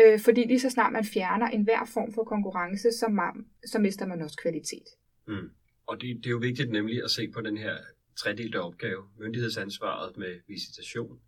[0.00, 4.06] øh, fordi lige så snart man fjerner enhver form for konkurrence, så, man, så mister
[4.06, 4.88] man også kvalitet.
[5.26, 5.50] Mm.
[5.86, 7.76] Og det, det er jo vigtigt nemlig at se på den her
[8.16, 11.20] tredelte opgave, myndighedsansvaret med visitation,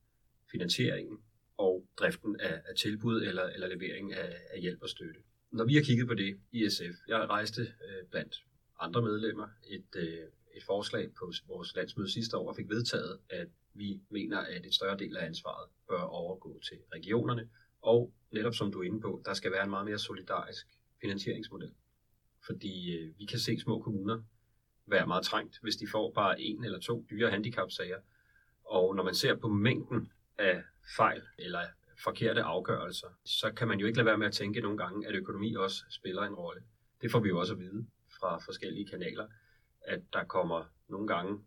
[0.52, 1.18] finansieringen
[1.56, 5.20] og driften af, af tilbud eller, eller levering af, af hjælp og støtte.
[5.52, 8.44] Når vi har kigget på det i SF, jeg rejste øh, blandt
[8.80, 13.48] andre medlemmer et, øh, et forslag på vores landsmøde sidste år og fik vedtaget, at
[13.74, 17.48] vi mener, at et større del af ansvaret bør overgå til regionerne,
[17.82, 20.66] og netop som du er inde på, der skal være en meget mere solidarisk
[21.00, 21.72] finansieringsmodel.
[22.46, 24.22] Fordi øh, vi kan se små kommuner
[24.86, 27.98] være meget trængt, hvis de får bare en eller to dyre handicapsager.
[28.64, 30.62] Og når man ser på mængden af
[30.96, 31.60] fejl eller
[32.04, 35.14] forkerte afgørelser, så kan man jo ikke lade være med at tænke nogle gange, at
[35.14, 36.62] økonomi også spiller en rolle.
[37.02, 37.86] Det får vi jo også at vide
[38.20, 39.26] fra forskellige kanaler
[39.84, 41.44] at der kommer nogle gange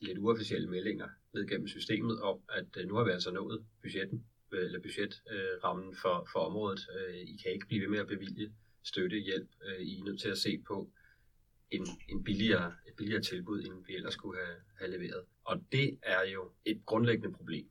[0.00, 4.26] lidt uofficielle meldinger ned gennem systemet om, at øh, nu har vi altså nået budgetten,
[4.52, 6.80] øh, eller budgetrammen øh, for, for området.
[7.14, 9.48] I kan ikke blive ved med at bevilge støtte, hjælp.
[9.80, 10.90] I er nødt til at se på
[11.70, 15.24] en, en billigere, et billigere tilbud, end vi ellers skulle have, have leveret.
[15.44, 17.70] Og det er jo et grundlæggende problem.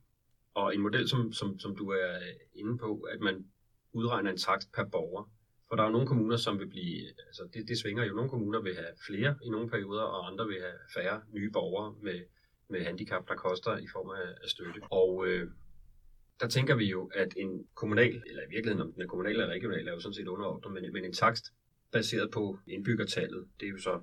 [0.54, 3.46] Og en model, som, som, som du er øh, inde på, at man
[3.92, 5.30] udregner en takst per borger,
[5.68, 8.14] for der er jo nogle kommuner, som vil blive, altså det, det svinger jo.
[8.14, 11.94] Nogle kommuner vil have flere i nogle perioder, og andre vil have færre nye borgere
[12.02, 12.20] med,
[12.68, 14.80] med handicap, der koster i form af, af støtte.
[14.90, 15.50] Og øh,
[16.40, 19.46] der tænker vi jo, at en kommunal, eller i virkeligheden om den er kommunal eller
[19.46, 21.44] regional, er jo sådan set underordnet, men, men en takst
[21.92, 24.00] baseret på indbyggertallet, det er jo så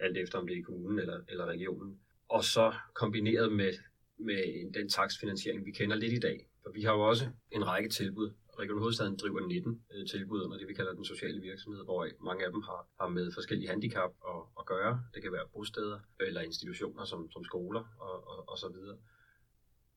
[0.00, 3.72] alt efter om det er i kommunen eller, eller regionen, og så kombineret med,
[4.20, 6.46] med den takstfinansiering, vi kender lidt i dag.
[6.62, 8.30] For vi har jo også en række tilbud,
[8.60, 12.44] Region Hovedstaden driver 19 øh, tilbud under det, vi kalder den sociale virksomhed, hvor mange
[12.44, 15.02] af dem har, har med forskellige handicap at, at gøre.
[15.14, 18.96] Det kan være bosteder eller institutioner som, som skoler og, og, og så videre.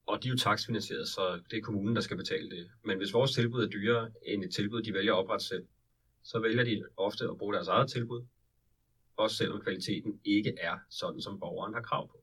[0.06, 2.72] Og de er jo taksfinansieret, så det er kommunen, der skal betale det.
[2.84, 5.66] Men hvis vores tilbud er dyrere end et tilbud, de vælger at oprette selv,
[6.24, 8.26] så vælger de ofte at bruge deres eget tilbud,
[9.18, 12.23] også selvom kvaliteten ikke er sådan, som borgeren har krav på.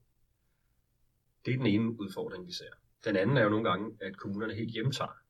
[1.45, 2.73] Det er den ene udfordring, vi ser.
[3.05, 5.21] Den anden er jo nogle gange, at kommunerne helt hjemtager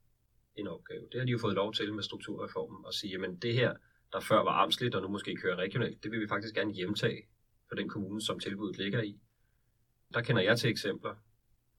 [0.57, 1.09] en opgave.
[1.13, 3.75] Det har de jo fået lov til med strukturreformen at sige, jamen det her,
[4.13, 7.23] der før var amtsligt og nu måske kører regionalt, det vil vi faktisk gerne hjemtage
[7.69, 9.21] for den kommune, som tilbuddet ligger i.
[10.15, 11.15] Der kender jeg til eksempler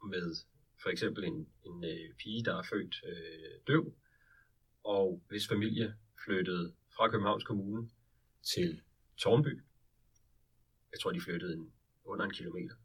[0.10, 0.36] med
[0.84, 3.94] for eksempel en, en øh, pige, der er født øh, døv,
[4.84, 7.90] og hvis familie flyttede fra Københavns Kommune
[8.44, 8.82] til
[9.18, 9.62] Tornby.
[10.92, 11.74] Jeg tror, de flyttede en,
[12.06, 12.76] under en kilometer.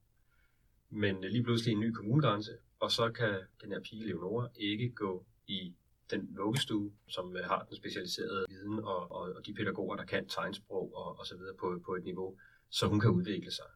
[0.91, 4.91] Men øh, lige pludselig en ny kommunegrænse, og så kan den her pige, Leonora, ikke
[4.91, 5.75] gå i
[6.11, 10.29] den vuggestue, som øh, har den specialiserede viden, og, og, og de pædagoger, der kan
[10.29, 12.37] tegnsprog og, og så videre på, på et niveau,
[12.71, 13.67] så hun kan udvikle sig.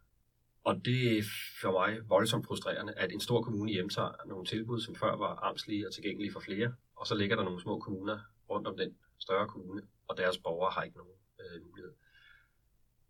[0.65, 1.23] Og det er
[1.61, 5.87] for mig voldsomt frustrerende, at en stor kommune hjemtager nogle tilbud, som før var armslige
[5.87, 8.19] og tilgængelige for flere, og så ligger der nogle små kommuner
[8.51, 11.93] rundt om den større kommune, og deres borgere har ikke nogen øh, mulighed.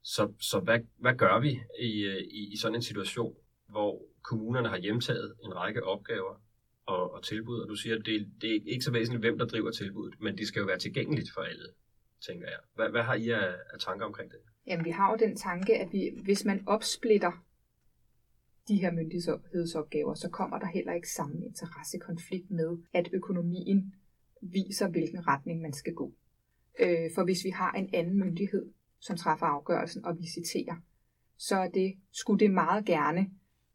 [0.02, 3.36] Så, så hvad, hvad gør vi i, øh, i, i sådan en situation,
[3.70, 6.42] hvor kommunerne har hjemtaget en række opgaver
[6.86, 9.46] og, og tilbud, og du siger, at det, det er ikke så væsentligt, hvem der
[9.46, 11.68] driver tilbuddet, men det skal jo være tilgængeligt for alle,
[12.26, 12.58] tænker jeg.
[12.74, 14.38] Hvad, hvad har I af, af tanker omkring det?
[14.66, 17.32] Jamen, vi har jo den tanke, at vi, hvis man opsplitter
[18.68, 23.94] de her myndighedsopgaver, så kommer der heller ikke samme interessekonflikt med, at økonomien
[24.42, 26.14] viser, hvilken retning man skal gå.
[26.78, 30.76] Øh, for hvis vi har en anden myndighed, som træffer afgørelsen og visiterer,
[31.36, 33.30] så er det, skulle det meget gerne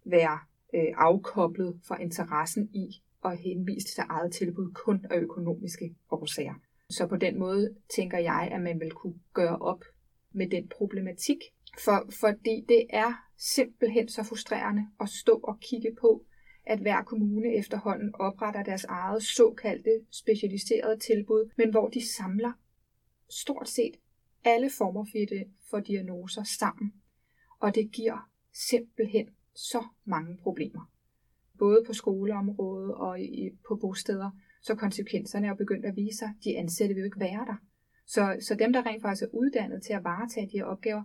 [0.05, 0.39] være
[0.75, 6.53] øh, afkoblet fra interessen i at henvise til eget tilbud kun af økonomiske årsager.
[6.89, 9.83] Så på den måde tænker jeg, at man vil kunne gøre op
[10.31, 11.37] med den problematik,
[11.85, 16.25] for, fordi det er simpelthen så frustrerende at stå og kigge på,
[16.65, 22.51] at hver kommune efterhånden opretter deres eget såkaldte specialiserede tilbud, men hvor de samler
[23.29, 23.95] stort set
[24.43, 25.05] alle former
[25.69, 26.93] for diagnoser sammen.
[27.59, 30.91] Og det giver simpelthen så mange problemer.
[31.59, 34.31] Både på skoleområdet og i, på bosteder.
[34.61, 37.55] Så konsekvenserne er begyndt at vise sig, de ansatte vil jo ikke være der.
[38.07, 41.03] Så, så dem, der rent faktisk er uddannet til at varetage de her opgaver,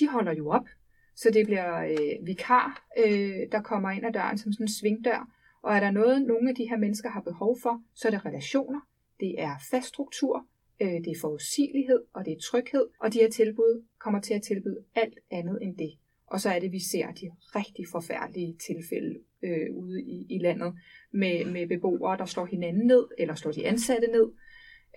[0.00, 0.66] de holder jo op.
[1.14, 5.30] Så det bliver øh, vikar, øh, der kommer ind ad døren som sådan en svingdør.
[5.62, 8.24] Og er der noget, nogle af de her mennesker har behov for, så er det
[8.24, 8.80] relationer,
[9.20, 10.46] det er fast struktur,
[10.80, 12.86] øh, det er forudsigelighed, og det er tryghed.
[13.00, 15.92] Og de her tilbud kommer til at tilbyde alt andet end det.
[16.26, 20.74] Og så er det, vi ser de rigtig forfærdelige tilfælde øh, ude i, i landet
[21.12, 24.32] med, med beboere, der slår hinanden ned, eller slår de ansatte ned.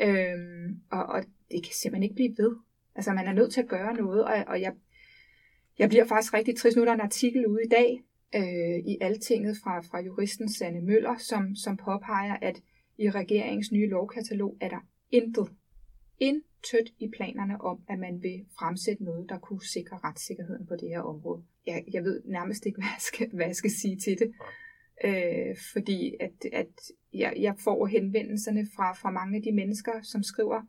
[0.01, 2.55] Øh, og, og det kan simpelthen ikke blive ved.
[2.95, 4.73] Altså man er nødt til at gøre noget, og, og jeg,
[5.79, 6.75] jeg bliver faktisk rigtig trist.
[6.77, 8.03] Nu er der en artikel ude i dag
[8.35, 12.61] øh, i Altinget fra, fra juristen Sanne Møller, som, som påpeger, at
[12.97, 15.49] i regeringens nye lovkatalog er der intet,
[16.19, 16.48] intet
[16.99, 21.01] i planerne om, at man vil fremsætte noget, der kunne sikre retssikkerheden på det her
[21.01, 21.43] område.
[21.65, 24.33] Jeg, jeg ved nærmest ikke, hvad jeg skal, hvad jeg skal sige til det.
[25.03, 26.73] Øh, fordi at, at
[27.13, 30.61] jeg, jeg får henvendelserne fra, fra mange af de mennesker, som skriver,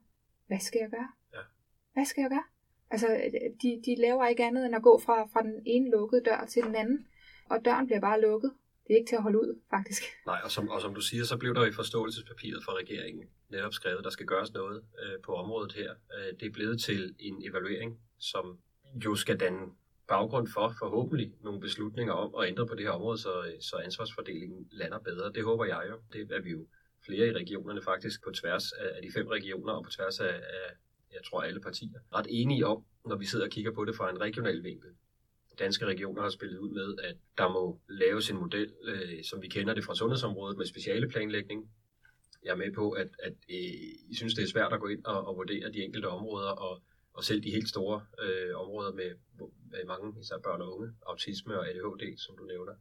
[0.47, 1.11] hvad skal jeg gøre?
[1.33, 1.39] Ja.
[1.93, 2.45] Hvad skal jeg gøre?
[2.91, 3.21] Altså,
[3.63, 6.63] de, de laver ikke andet end at gå fra, fra den ene lukkede dør til
[6.63, 7.07] den anden,
[7.51, 8.53] og døren bliver bare lukket.
[8.91, 10.03] Det er ikke til at holde ud, faktisk.
[10.31, 13.73] Nej, og som, og som du siger, så blev der i forståelsespapiret fra regeringen netop
[13.73, 15.91] skrevet, at der skal gøres noget øh, på området her.
[16.17, 18.59] Øh, det er blevet til en evaluering, som
[19.05, 19.67] jo skal danne
[20.09, 23.77] baggrund for forhåbentlig nogle beslutninger om at ændre på det her område, så, øh, så
[23.77, 25.33] ansvarsfordelingen lander bedre.
[25.33, 25.97] Det håber jeg jo.
[26.13, 26.67] Det er vi jo
[27.07, 30.67] flere i regionerne faktisk på tværs af de fem regioner og på tværs af, af
[31.13, 34.11] jeg tror alle partier, ret enige om, når vi sidder og kigger på det fra
[34.11, 34.91] en regional vinkel.
[35.61, 39.49] Danske regioner har spillet ud med, at der må laves en model, øh, som vi
[39.49, 41.71] kender det fra sundhedsområdet, med speciale planlægning.
[42.45, 43.57] Jeg er med på, at, at øh,
[44.13, 46.83] I synes, det er svært at gå ind og, og vurdere de enkelte områder, og,
[47.13, 49.11] og selv de helt store øh, områder med,
[49.71, 52.73] med mange, især børn og unge, autisme og ADHD, som du nævner,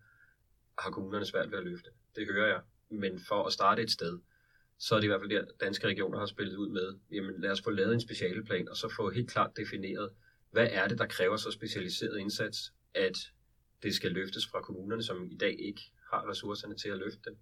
[0.80, 1.90] har kommunerne svært ved at løfte.
[2.16, 2.62] Det hører jeg.
[2.90, 4.20] Men for at starte et sted,
[4.80, 7.52] så er det i hvert fald der, danske regioner har spillet ud med, jamen lad
[7.52, 10.10] os få lavet en specialeplan, og så få helt klart defineret,
[10.52, 13.18] hvad er det, der kræver så specialiseret indsats, at
[13.84, 15.82] det skal løftes fra kommunerne, som i dag ikke
[16.12, 17.38] har ressourcerne til at løfte det,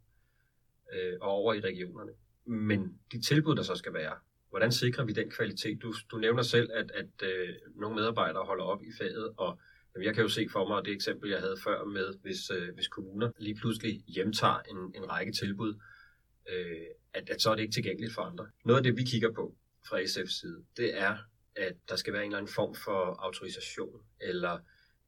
[0.93, 2.11] øh, og over i regionerne.
[2.45, 4.15] Men de tilbud, der så skal være,
[4.49, 5.81] hvordan sikrer vi den kvalitet?
[5.81, 9.59] Du, du nævner selv, at, at øh, nogle medarbejdere holder op i faget, og
[9.95, 12.73] jamen, jeg kan jo se for mig det eksempel, jeg havde før med, hvis, øh,
[12.73, 15.79] hvis kommuner lige pludselig hjemtager en, en række tilbud,
[16.49, 18.47] øh, at, at så er det ikke tilgængeligt for andre.
[18.65, 19.55] Noget af det, vi kigger på
[19.89, 21.17] fra SF's side, det er,
[21.57, 24.59] at der skal være en eller anden form for autorisation eller,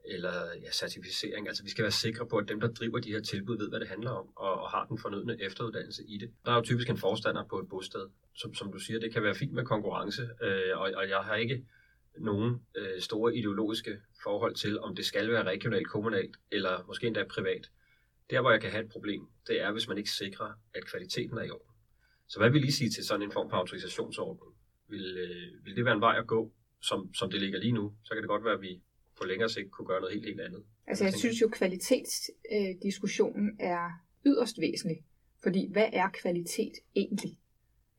[0.05, 1.47] eller ja, certificering.
[1.47, 3.79] Altså vi skal være sikre på, at dem, der driver de her tilbud, ved, hvad
[3.79, 6.31] det handler om, og, og har den fornødne efteruddannelse i det.
[6.45, 8.07] Der er jo typisk en forstander på et bosted.
[8.33, 11.35] Som, som du siger, det kan være fint med konkurrence, øh, og, og jeg har
[11.35, 11.65] ikke
[12.17, 17.23] nogen øh, store ideologiske forhold til, om det skal være regionalt, kommunalt eller måske endda
[17.23, 17.69] privat.
[18.29, 21.37] Der, hvor jeg kan have et problem, det er, hvis man ikke sikrer, at kvaliteten
[21.37, 21.75] er i orden.
[22.27, 24.58] Så hvad vil I sige til sådan en form for autorisationsordning?
[24.89, 27.93] Vil, øh, vil det være en vej at gå, som, som det ligger lige nu?
[28.03, 28.81] Så kan det godt være, at vi
[29.17, 30.63] på længere sigt kunne gøre noget helt, helt andet.
[30.87, 33.89] Altså jeg synes jo, at kvalitetsdiskussionen er
[34.25, 35.03] yderst væsentlig.
[35.43, 37.37] Fordi hvad er kvalitet egentlig?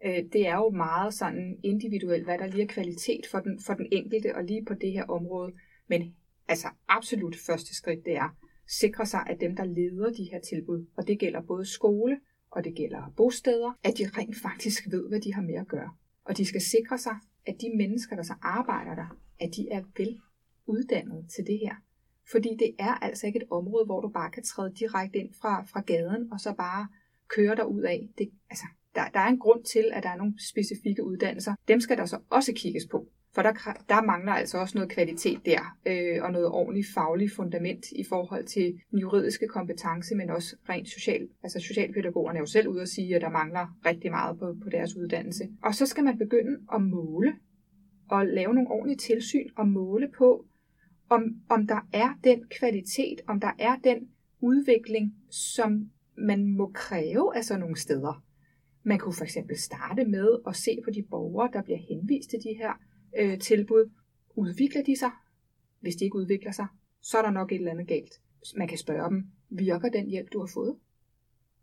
[0.05, 3.75] Øh, det er jo meget sådan individuelt, hvad der lige er kvalitet for den, for
[3.75, 5.53] den enkelte, og lige på det her område.
[5.89, 6.17] Men
[6.49, 8.37] altså absolut første skridt, det er
[8.71, 12.65] sikre sig, at dem, der leder de her tilbud, og det gælder både skole, og
[12.65, 15.91] det gælder bosteder, at de rent faktisk ved, hvad de har med at gøre.
[16.25, 19.83] Og de skal sikre sig, at de mennesker, der så arbejder der, at de er
[19.99, 20.21] vel
[20.67, 21.75] uddannet til det her.
[22.33, 25.65] Fordi det er altså ikke et område, hvor du bare kan træde direkte ind fra,
[25.65, 26.89] fra gaden, og så bare
[27.29, 28.09] køre dig ud af.
[28.19, 31.55] Det, altså, der, der er en grund til, at der er nogle specifikke uddannelser.
[31.69, 33.09] Dem skal der så også kigges på.
[33.35, 33.53] For der,
[33.89, 38.45] der mangler altså også noget kvalitet der, øh, og noget ordentligt fagligt fundament i forhold
[38.45, 41.29] til den juridiske kompetence, men også rent social.
[41.43, 44.69] Altså socialpædagogerne er jo selv ude at sige, at der mangler rigtig meget på, på
[44.71, 45.49] deres uddannelse.
[45.63, 47.35] Og så skal man begynde at måle,
[48.09, 50.45] og lave nogle ordentlige tilsyn, og måle på,
[51.09, 54.09] om, om der er den kvalitet, om der er den
[54.41, 58.25] udvikling, som man må kræve af sådan nogle steder.
[58.83, 62.39] Man kunne for eksempel starte med at se på de borgere, der bliver henvist til
[62.39, 62.73] de her
[63.19, 63.91] øh, tilbud.
[64.37, 65.11] Udvikler de sig?
[65.81, 66.67] Hvis de ikke udvikler sig,
[67.01, 68.21] så er der nok et eller andet galt.
[68.57, 70.77] Man kan spørge dem, virker den hjælp, du har fået?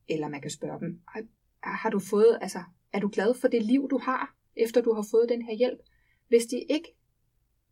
[0.10, 1.24] Eller man kan spørge dem, ah,
[1.64, 2.60] har du fået, altså,
[2.94, 5.80] er du glad for det liv, du har, efter du har fået den her hjælp?
[6.28, 6.96] Hvis de ikke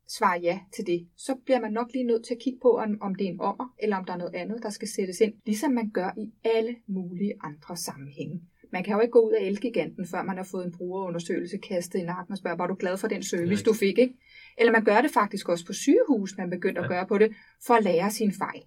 [0.07, 3.15] svarer ja til det, så bliver man nok lige nødt til at kigge på, om
[3.15, 5.71] det er en ommer, eller om der er noget andet, der skal sættes ind, ligesom
[5.71, 8.41] man gør i alle mulige andre sammenhænge.
[8.71, 11.99] Man kan jo ikke gå ud af Elgiganten, før man har fået en brugerundersøgelse kastet
[11.99, 13.97] i nakken og spørge, var du glad for den service, du fik?
[13.97, 14.13] Ikke?
[14.58, 16.86] Eller man gør det faktisk også på sygehus, man begynder ja.
[16.86, 17.36] at gøre på det,
[17.67, 18.62] for at lære sin fejl.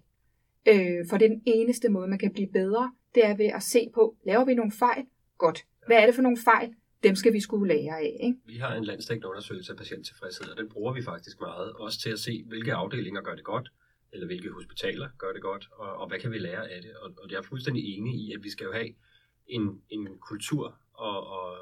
[0.67, 3.63] Øh, for det er den eneste måde, man kan blive bedre, det er ved at
[3.63, 5.05] se på, laver vi nogle fejl?
[5.37, 5.65] Godt.
[5.87, 6.73] Hvad er det for nogle fejl?
[7.03, 8.17] Dem skal vi skulle lære af.
[8.23, 8.37] Ikke?
[8.45, 12.09] Vi har en landstækkende undersøgelse af patienttilfredshed, og den bruger vi faktisk meget, også til
[12.09, 13.69] at se, hvilke afdelinger gør det godt,
[14.13, 16.91] eller hvilke hospitaler gør det godt, og, og hvad kan vi lære af det.
[16.95, 18.89] Og, og jeg er fuldstændig enig i, at vi skal jo have
[19.49, 21.57] en, en kultur og, og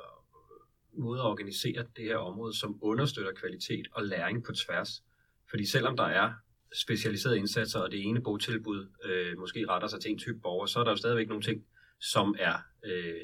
[0.94, 5.04] måde at organisere det her område, som understøtter kvalitet og læring på tværs.
[5.50, 6.34] Fordi selvom der er
[6.76, 10.80] specialiserede indsatser, og det ene botilbud øh, måske retter sig til en type borger, så
[10.80, 11.66] er der jo stadigvæk nogle ting,
[12.00, 12.54] som er
[12.86, 13.22] øh,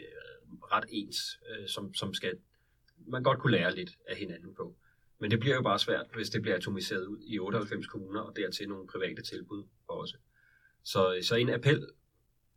[0.72, 1.18] ret ens,
[1.50, 2.38] øh, som, som skal
[3.08, 4.76] man godt kunne lære lidt af hinanden på.
[5.20, 8.36] Men det bliver jo bare svært, hvis det bliver atomiseret ud i 98 kommuner, og
[8.36, 10.18] dertil nogle private tilbud også.
[10.84, 11.88] Så, så en appel,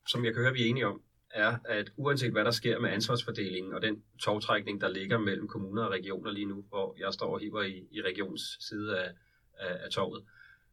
[0.09, 1.03] som jeg kan høre, vi er enige om,
[1.37, 5.83] er, at uanset hvad der sker med ansvarsfordelingen og den togtrækning, der ligger mellem kommuner
[5.83, 9.13] og regioner lige nu, hvor jeg står og hiver i, i regions side af,
[9.59, 10.25] af, af toget,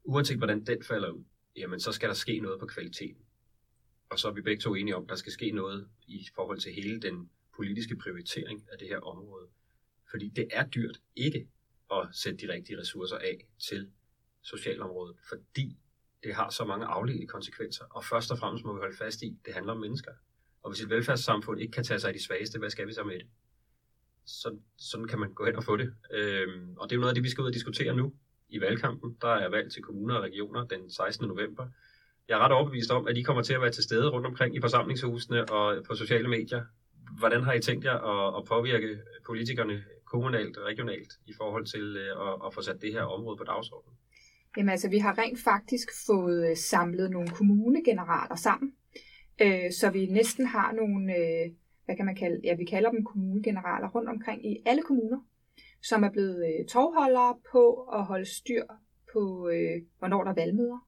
[0.04, 1.24] uanset hvordan den falder ud,
[1.56, 3.22] jamen så skal der ske noget på kvaliteten.
[4.10, 6.60] Og så er vi begge to enige om, at der skal ske noget i forhold
[6.60, 9.48] til hele den politiske prioritering af det her område.
[10.12, 11.48] Fordi det er dyrt ikke
[11.92, 13.92] at sætte de rigtige ressourcer af til
[14.42, 15.78] socialområdet, fordi
[16.24, 17.86] det har så mange afledte konsekvenser.
[17.86, 20.12] Og først og fremmest må vi holde fast i, at det handler om mennesker.
[20.64, 23.04] Og hvis et velfærdssamfund ikke kan tage sig af de svageste, hvad skal vi så
[23.04, 23.28] med det?
[24.26, 25.94] Så, sådan kan man gå hen og få det.
[26.14, 28.14] Øhm, og det er jo noget af det, vi skal ud og diskutere nu
[28.50, 29.18] i valgkampen.
[29.22, 31.28] Der er valg til kommuner og regioner den 16.
[31.28, 31.68] november.
[32.28, 34.56] Jeg er ret overbevist om, at I kommer til at være til stede rundt omkring
[34.56, 36.66] i forsamlingshusene og på sociale medier.
[37.18, 41.98] Hvordan har I tænkt jer at, at påvirke politikerne kommunalt og regionalt i forhold til
[41.98, 43.98] øh, at, at få sat det her område på dagsordenen?
[44.58, 48.74] Jamen altså, vi har rent faktisk fået øh, samlet nogle kommunegeneraler sammen,
[49.42, 51.52] øh, så vi næsten har nogle, øh,
[51.86, 55.20] hvad kan man kalde, ja, vi kalder dem kommunegeneraler rundt omkring i alle kommuner,
[55.82, 58.64] som er blevet øh, tovholdere på at holde styr
[59.14, 60.88] på, øh, hvornår der er valgmøder,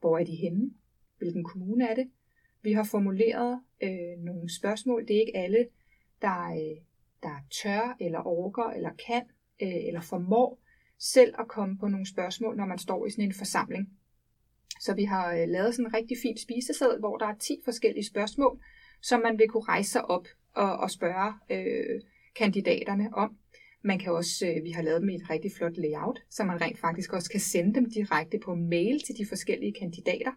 [0.00, 0.70] hvor er de henne,
[1.18, 2.10] hvilken kommune er det.
[2.62, 5.68] Vi har formuleret øh, nogle spørgsmål, det er ikke alle,
[6.22, 6.82] der, øh,
[7.22, 9.22] der tør, eller orker, eller kan,
[9.62, 10.60] øh, eller formår
[10.98, 13.88] selv at komme på nogle spørgsmål, når man står i sådan en forsamling.
[14.80, 18.04] Så vi har øh, lavet sådan en rigtig fin spiseseddel, hvor der er 10 forskellige
[18.04, 18.60] spørgsmål,
[19.02, 22.00] som man vil kunne rejse sig op og, og spørge øh,
[22.36, 23.36] kandidaterne om.
[23.82, 26.60] Man kan også, øh, vi har lavet dem i et rigtig flot layout, så man
[26.60, 30.32] rent faktisk også kan sende dem direkte på mail til de forskellige kandidater.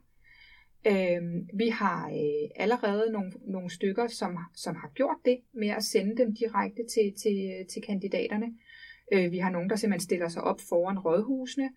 [0.88, 1.22] Øh,
[1.54, 6.18] vi har øh, allerede nogle, nogle stykker, som, som har gjort det med at sende
[6.18, 8.54] dem direkte til, til, øh, til kandidaterne.
[9.14, 11.70] Øh, vi har nogen, der simpelthen stiller sig op foran rådhusene,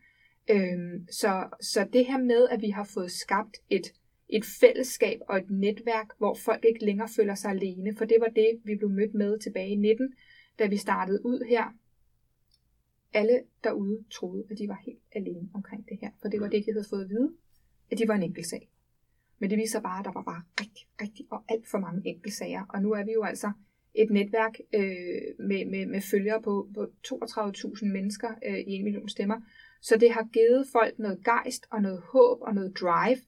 [0.51, 3.95] Øhm, så, så det her med, at vi har fået skabt et,
[4.29, 8.29] et fællesskab og et netværk, hvor folk ikke længere føler sig alene, for det var
[8.29, 10.15] det, vi blev mødt med tilbage i 19,
[10.59, 11.65] da vi startede ud her.
[13.13, 16.67] Alle derude troede, at de var helt alene omkring det her, for det var det,
[16.67, 17.33] de havde fået at vide,
[17.91, 18.71] at de var en enkelt sag.
[19.39, 22.65] Men det viser bare, at der var bare rigtig, rigtig og alt for mange enkeltsager,
[22.69, 23.53] og nu er vi jo altså
[23.95, 29.09] et netværk øh, med, med, med følgere på, på 32.000 mennesker øh, i en million
[29.09, 29.41] stemmer,
[29.83, 33.18] Så det har givet folk noget gejst og noget håb og noget drive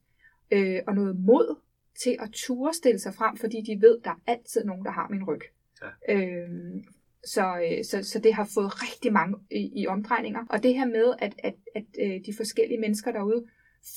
[0.51, 1.57] øh, og noget mod
[2.03, 5.09] til at ture stille sig frem, fordi de ved, der er altid nogen, der har
[5.09, 5.40] min ryg.
[5.82, 6.14] Ja.
[6.14, 6.49] Øh,
[7.24, 10.44] så, så, så det har fået rigtig mange i, i omdrejninger.
[10.51, 13.46] Og det her med, at, at, at øh, de forskellige mennesker derude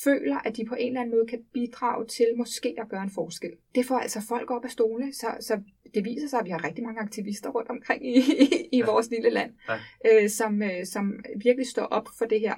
[0.04, 3.10] føler, at de på en eller anden måde kan bidrage til måske at gøre en
[3.10, 3.50] forskel.
[3.74, 5.60] Det får altså folk op af stole, så, så
[5.94, 8.86] det viser sig, at vi har rigtig mange aktivister rundt omkring i, i, i ja.
[8.86, 10.22] vores lille land, ja.
[10.22, 12.54] øh, som, øh, som virkelig står op for det her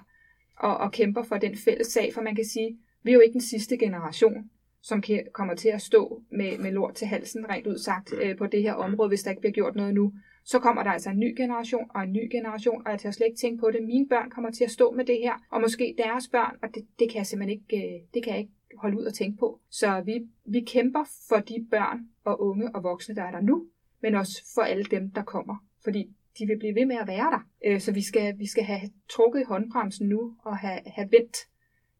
[0.56, 3.32] og, og kæmper for den fælles sag, for man kan sige, vi er jo ikke
[3.32, 4.50] den sidste generation,
[4.82, 8.36] som kan, kommer til at stå med, med lort til halsen, rent ud sagt, øh,
[8.36, 10.12] på det her område, hvis der ikke bliver gjort noget nu.
[10.44, 13.26] Så kommer der altså en ny generation og en ny generation, og jeg tør slet
[13.26, 13.82] ikke tænke på det.
[13.82, 16.86] Mine børn kommer til at stå med det her, og måske deres børn, og det,
[16.98, 19.60] det kan jeg simpelthen ikke, øh, det kan jeg ikke holde ud og tænke på.
[19.70, 23.66] Så vi, vi kæmper for de børn og unge og voksne, der er der nu,
[24.02, 25.56] men også for alle dem, der kommer.
[25.84, 27.48] Fordi de vil blive ved med at være der.
[27.64, 31.36] Øh, så vi skal, vi skal have trukket i håndbremsen nu og have, have vendt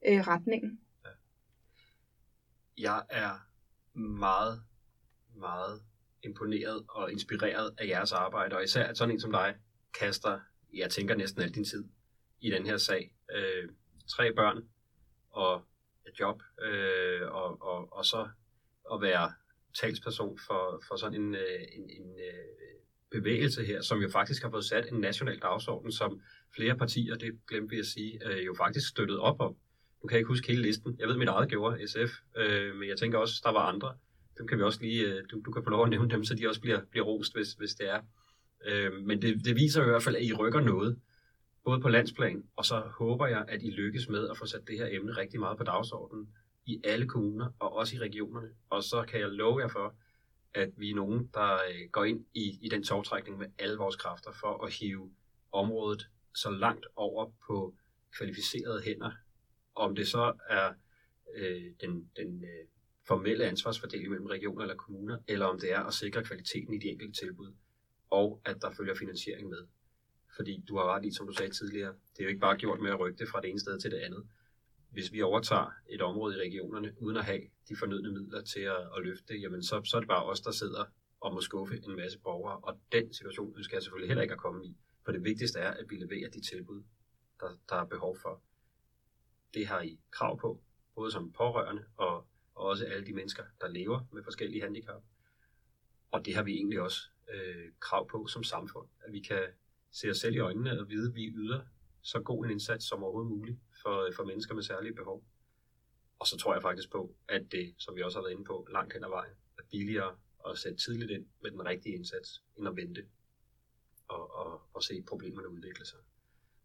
[0.07, 0.81] øh, retningen.
[2.79, 3.47] Jeg er
[3.99, 4.63] meget,
[5.35, 5.83] meget
[6.25, 9.55] imponeret og inspireret af jeres arbejde, og især at sådan en som dig
[10.01, 10.41] kaster,
[10.75, 11.85] jeg tænker næsten al din tid
[12.41, 13.15] i den her sag.
[13.37, 13.69] Øh,
[14.17, 14.69] tre børn
[15.31, 15.65] og
[16.07, 18.29] et job, øh, og, og, og så
[18.93, 19.33] at være
[19.81, 22.65] talsperson for, for sådan en, øh, en, en øh,
[23.11, 26.21] bevægelse her, som jo faktisk har fået sat en national dagsorden, som
[26.57, 29.57] flere partier, det glemte vi at sige, øh, jo faktisk støttede op om.
[30.03, 30.97] Nu kan jeg ikke huske hele listen.
[30.99, 33.97] Jeg ved, mit eget gjorde SF, øh, men jeg tænker også, der var andre.
[34.39, 36.35] Dem kan vi også lige, øh, du, du kan få lov at nævne dem, så
[36.35, 38.01] de også bliver, bliver rost, hvis, hvis det er.
[38.67, 41.01] Øh, men det, det viser i hvert fald, at I rykker noget,
[41.65, 44.79] både på landsplan, og så håber jeg, at I lykkes med at få sat det
[44.79, 46.29] her emne rigtig meget på dagsordenen
[46.67, 48.49] i alle kommuner, og også i regionerne.
[48.71, 49.95] Og så kan jeg love jer for,
[50.55, 53.97] at vi er nogen, der øh, går ind i, i den togtrækning med alle vores
[53.97, 55.11] kræfter for at hive
[55.53, 57.75] området så langt over på
[58.19, 59.11] kvalificerede hænder.
[59.75, 60.73] Om det så er
[61.37, 62.67] øh, den, den øh,
[63.07, 66.89] formelle ansvarsfordeling mellem regioner eller kommuner, eller om det er at sikre kvaliteten i de
[66.89, 67.53] enkelte tilbud,
[68.11, 69.67] og at der følger finansiering med.
[70.37, 72.81] Fordi du har ret i, som du sagde tidligere, det er jo ikke bare gjort
[72.81, 74.27] med at rykke det fra det ene sted til det andet.
[74.91, 78.89] Hvis vi overtager et område i regionerne, uden at have de fornødne midler til at,
[78.97, 80.85] at løfte det, jamen så, så er det bare os, der sidder
[81.21, 84.41] og må skuffe en masse borgere, og den situation ønsker jeg selvfølgelig heller ikke at
[84.41, 84.77] komme i.
[85.05, 86.83] For det vigtigste er, at vi leverer de tilbud,
[87.41, 88.43] der, der er behov for.
[89.55, 90.61] Det har I krav på,
[90.95, 95.03] både som pårørende og og også alle de mennesker, der lever med forskellige handicap.
[96.11, 99.43] Og det har vi egentlig også øh, krav på som samfund, at vi kan
[99.91, 101.61] se os selv i øjnene og vide, at vi yder
[102.03, 105.25] så god en indsats som overhovedet muligt for, øh, for mennesker med særlige behov.
[106.19, 108.67] Og så tror jeg faktisk på, at det, som vi også har været inde på,
[108.71, 110.17] langt hen ad vejen, er billigere
[110.49, 113.07] at sætte tidligt ind med den rigtige indsats, end at vente
[114.09, 115.99] og, og, og se problemerne udvikle sig.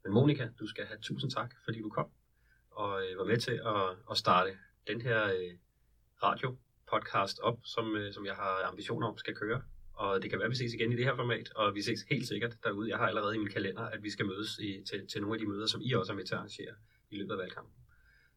[0.04, 2.12] Men Monika, du skal have tusind tak, fordi du kom
[2.72, 5.54] og øh, var med til at, at starte den her øh,
[6.24, 9.62] radio-podcast op, som, øh, som jeg har ambitioner om skal køre.
[9.94, 12.00] Og det kan være, at vi ses igen i det her format, og vi ses
[12.10, 12.90] helt sikkert derude.
[12.90, 15.40] Jeg har allerede i min kalender, at vi skal mødes i, til, til nogle af
[15.40, 16.74] de møder, som I også er med til at arrangere
[17.10, 17.74] i løbet af valgkampen.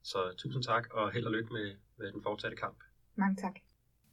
[0.03, 2.77] Så tusind tak, og held og lykke med, med den fortsatte kamp.
[3.17, 3.55] Mange tak.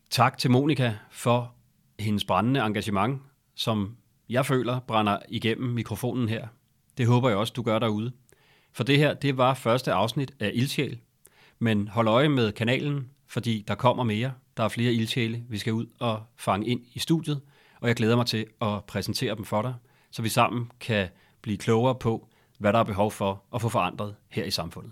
[0.09, 1.55] Tak til Monika for
[1.99, 3.21] hendes brændende engagement,
[3.55, 3.97] som
[4.29, 6.47] jeg føler brænder igennem mikrofonen her.
[6.97, 8.11] Det håber jeg også, du gør derude.
[8.71, 10.99] For det her, det var første afsnit af Ildsjæl.
[11.59, 14.33] Men hold øje med kanalen, fordi der kommer mere.
[14.57, 17.41] Der er flere ildsjæle, vi skal ud og fange ind i studiet,
[17.81, 19.73] og jeg glæder mig til at præsentere dem for dig,
[20.11, 21.07] så vi sammen kan
[21.41, 22.27] blive klogere på,
[22.59, 24.91] hvad der er behov for at få forandret her i samfundet.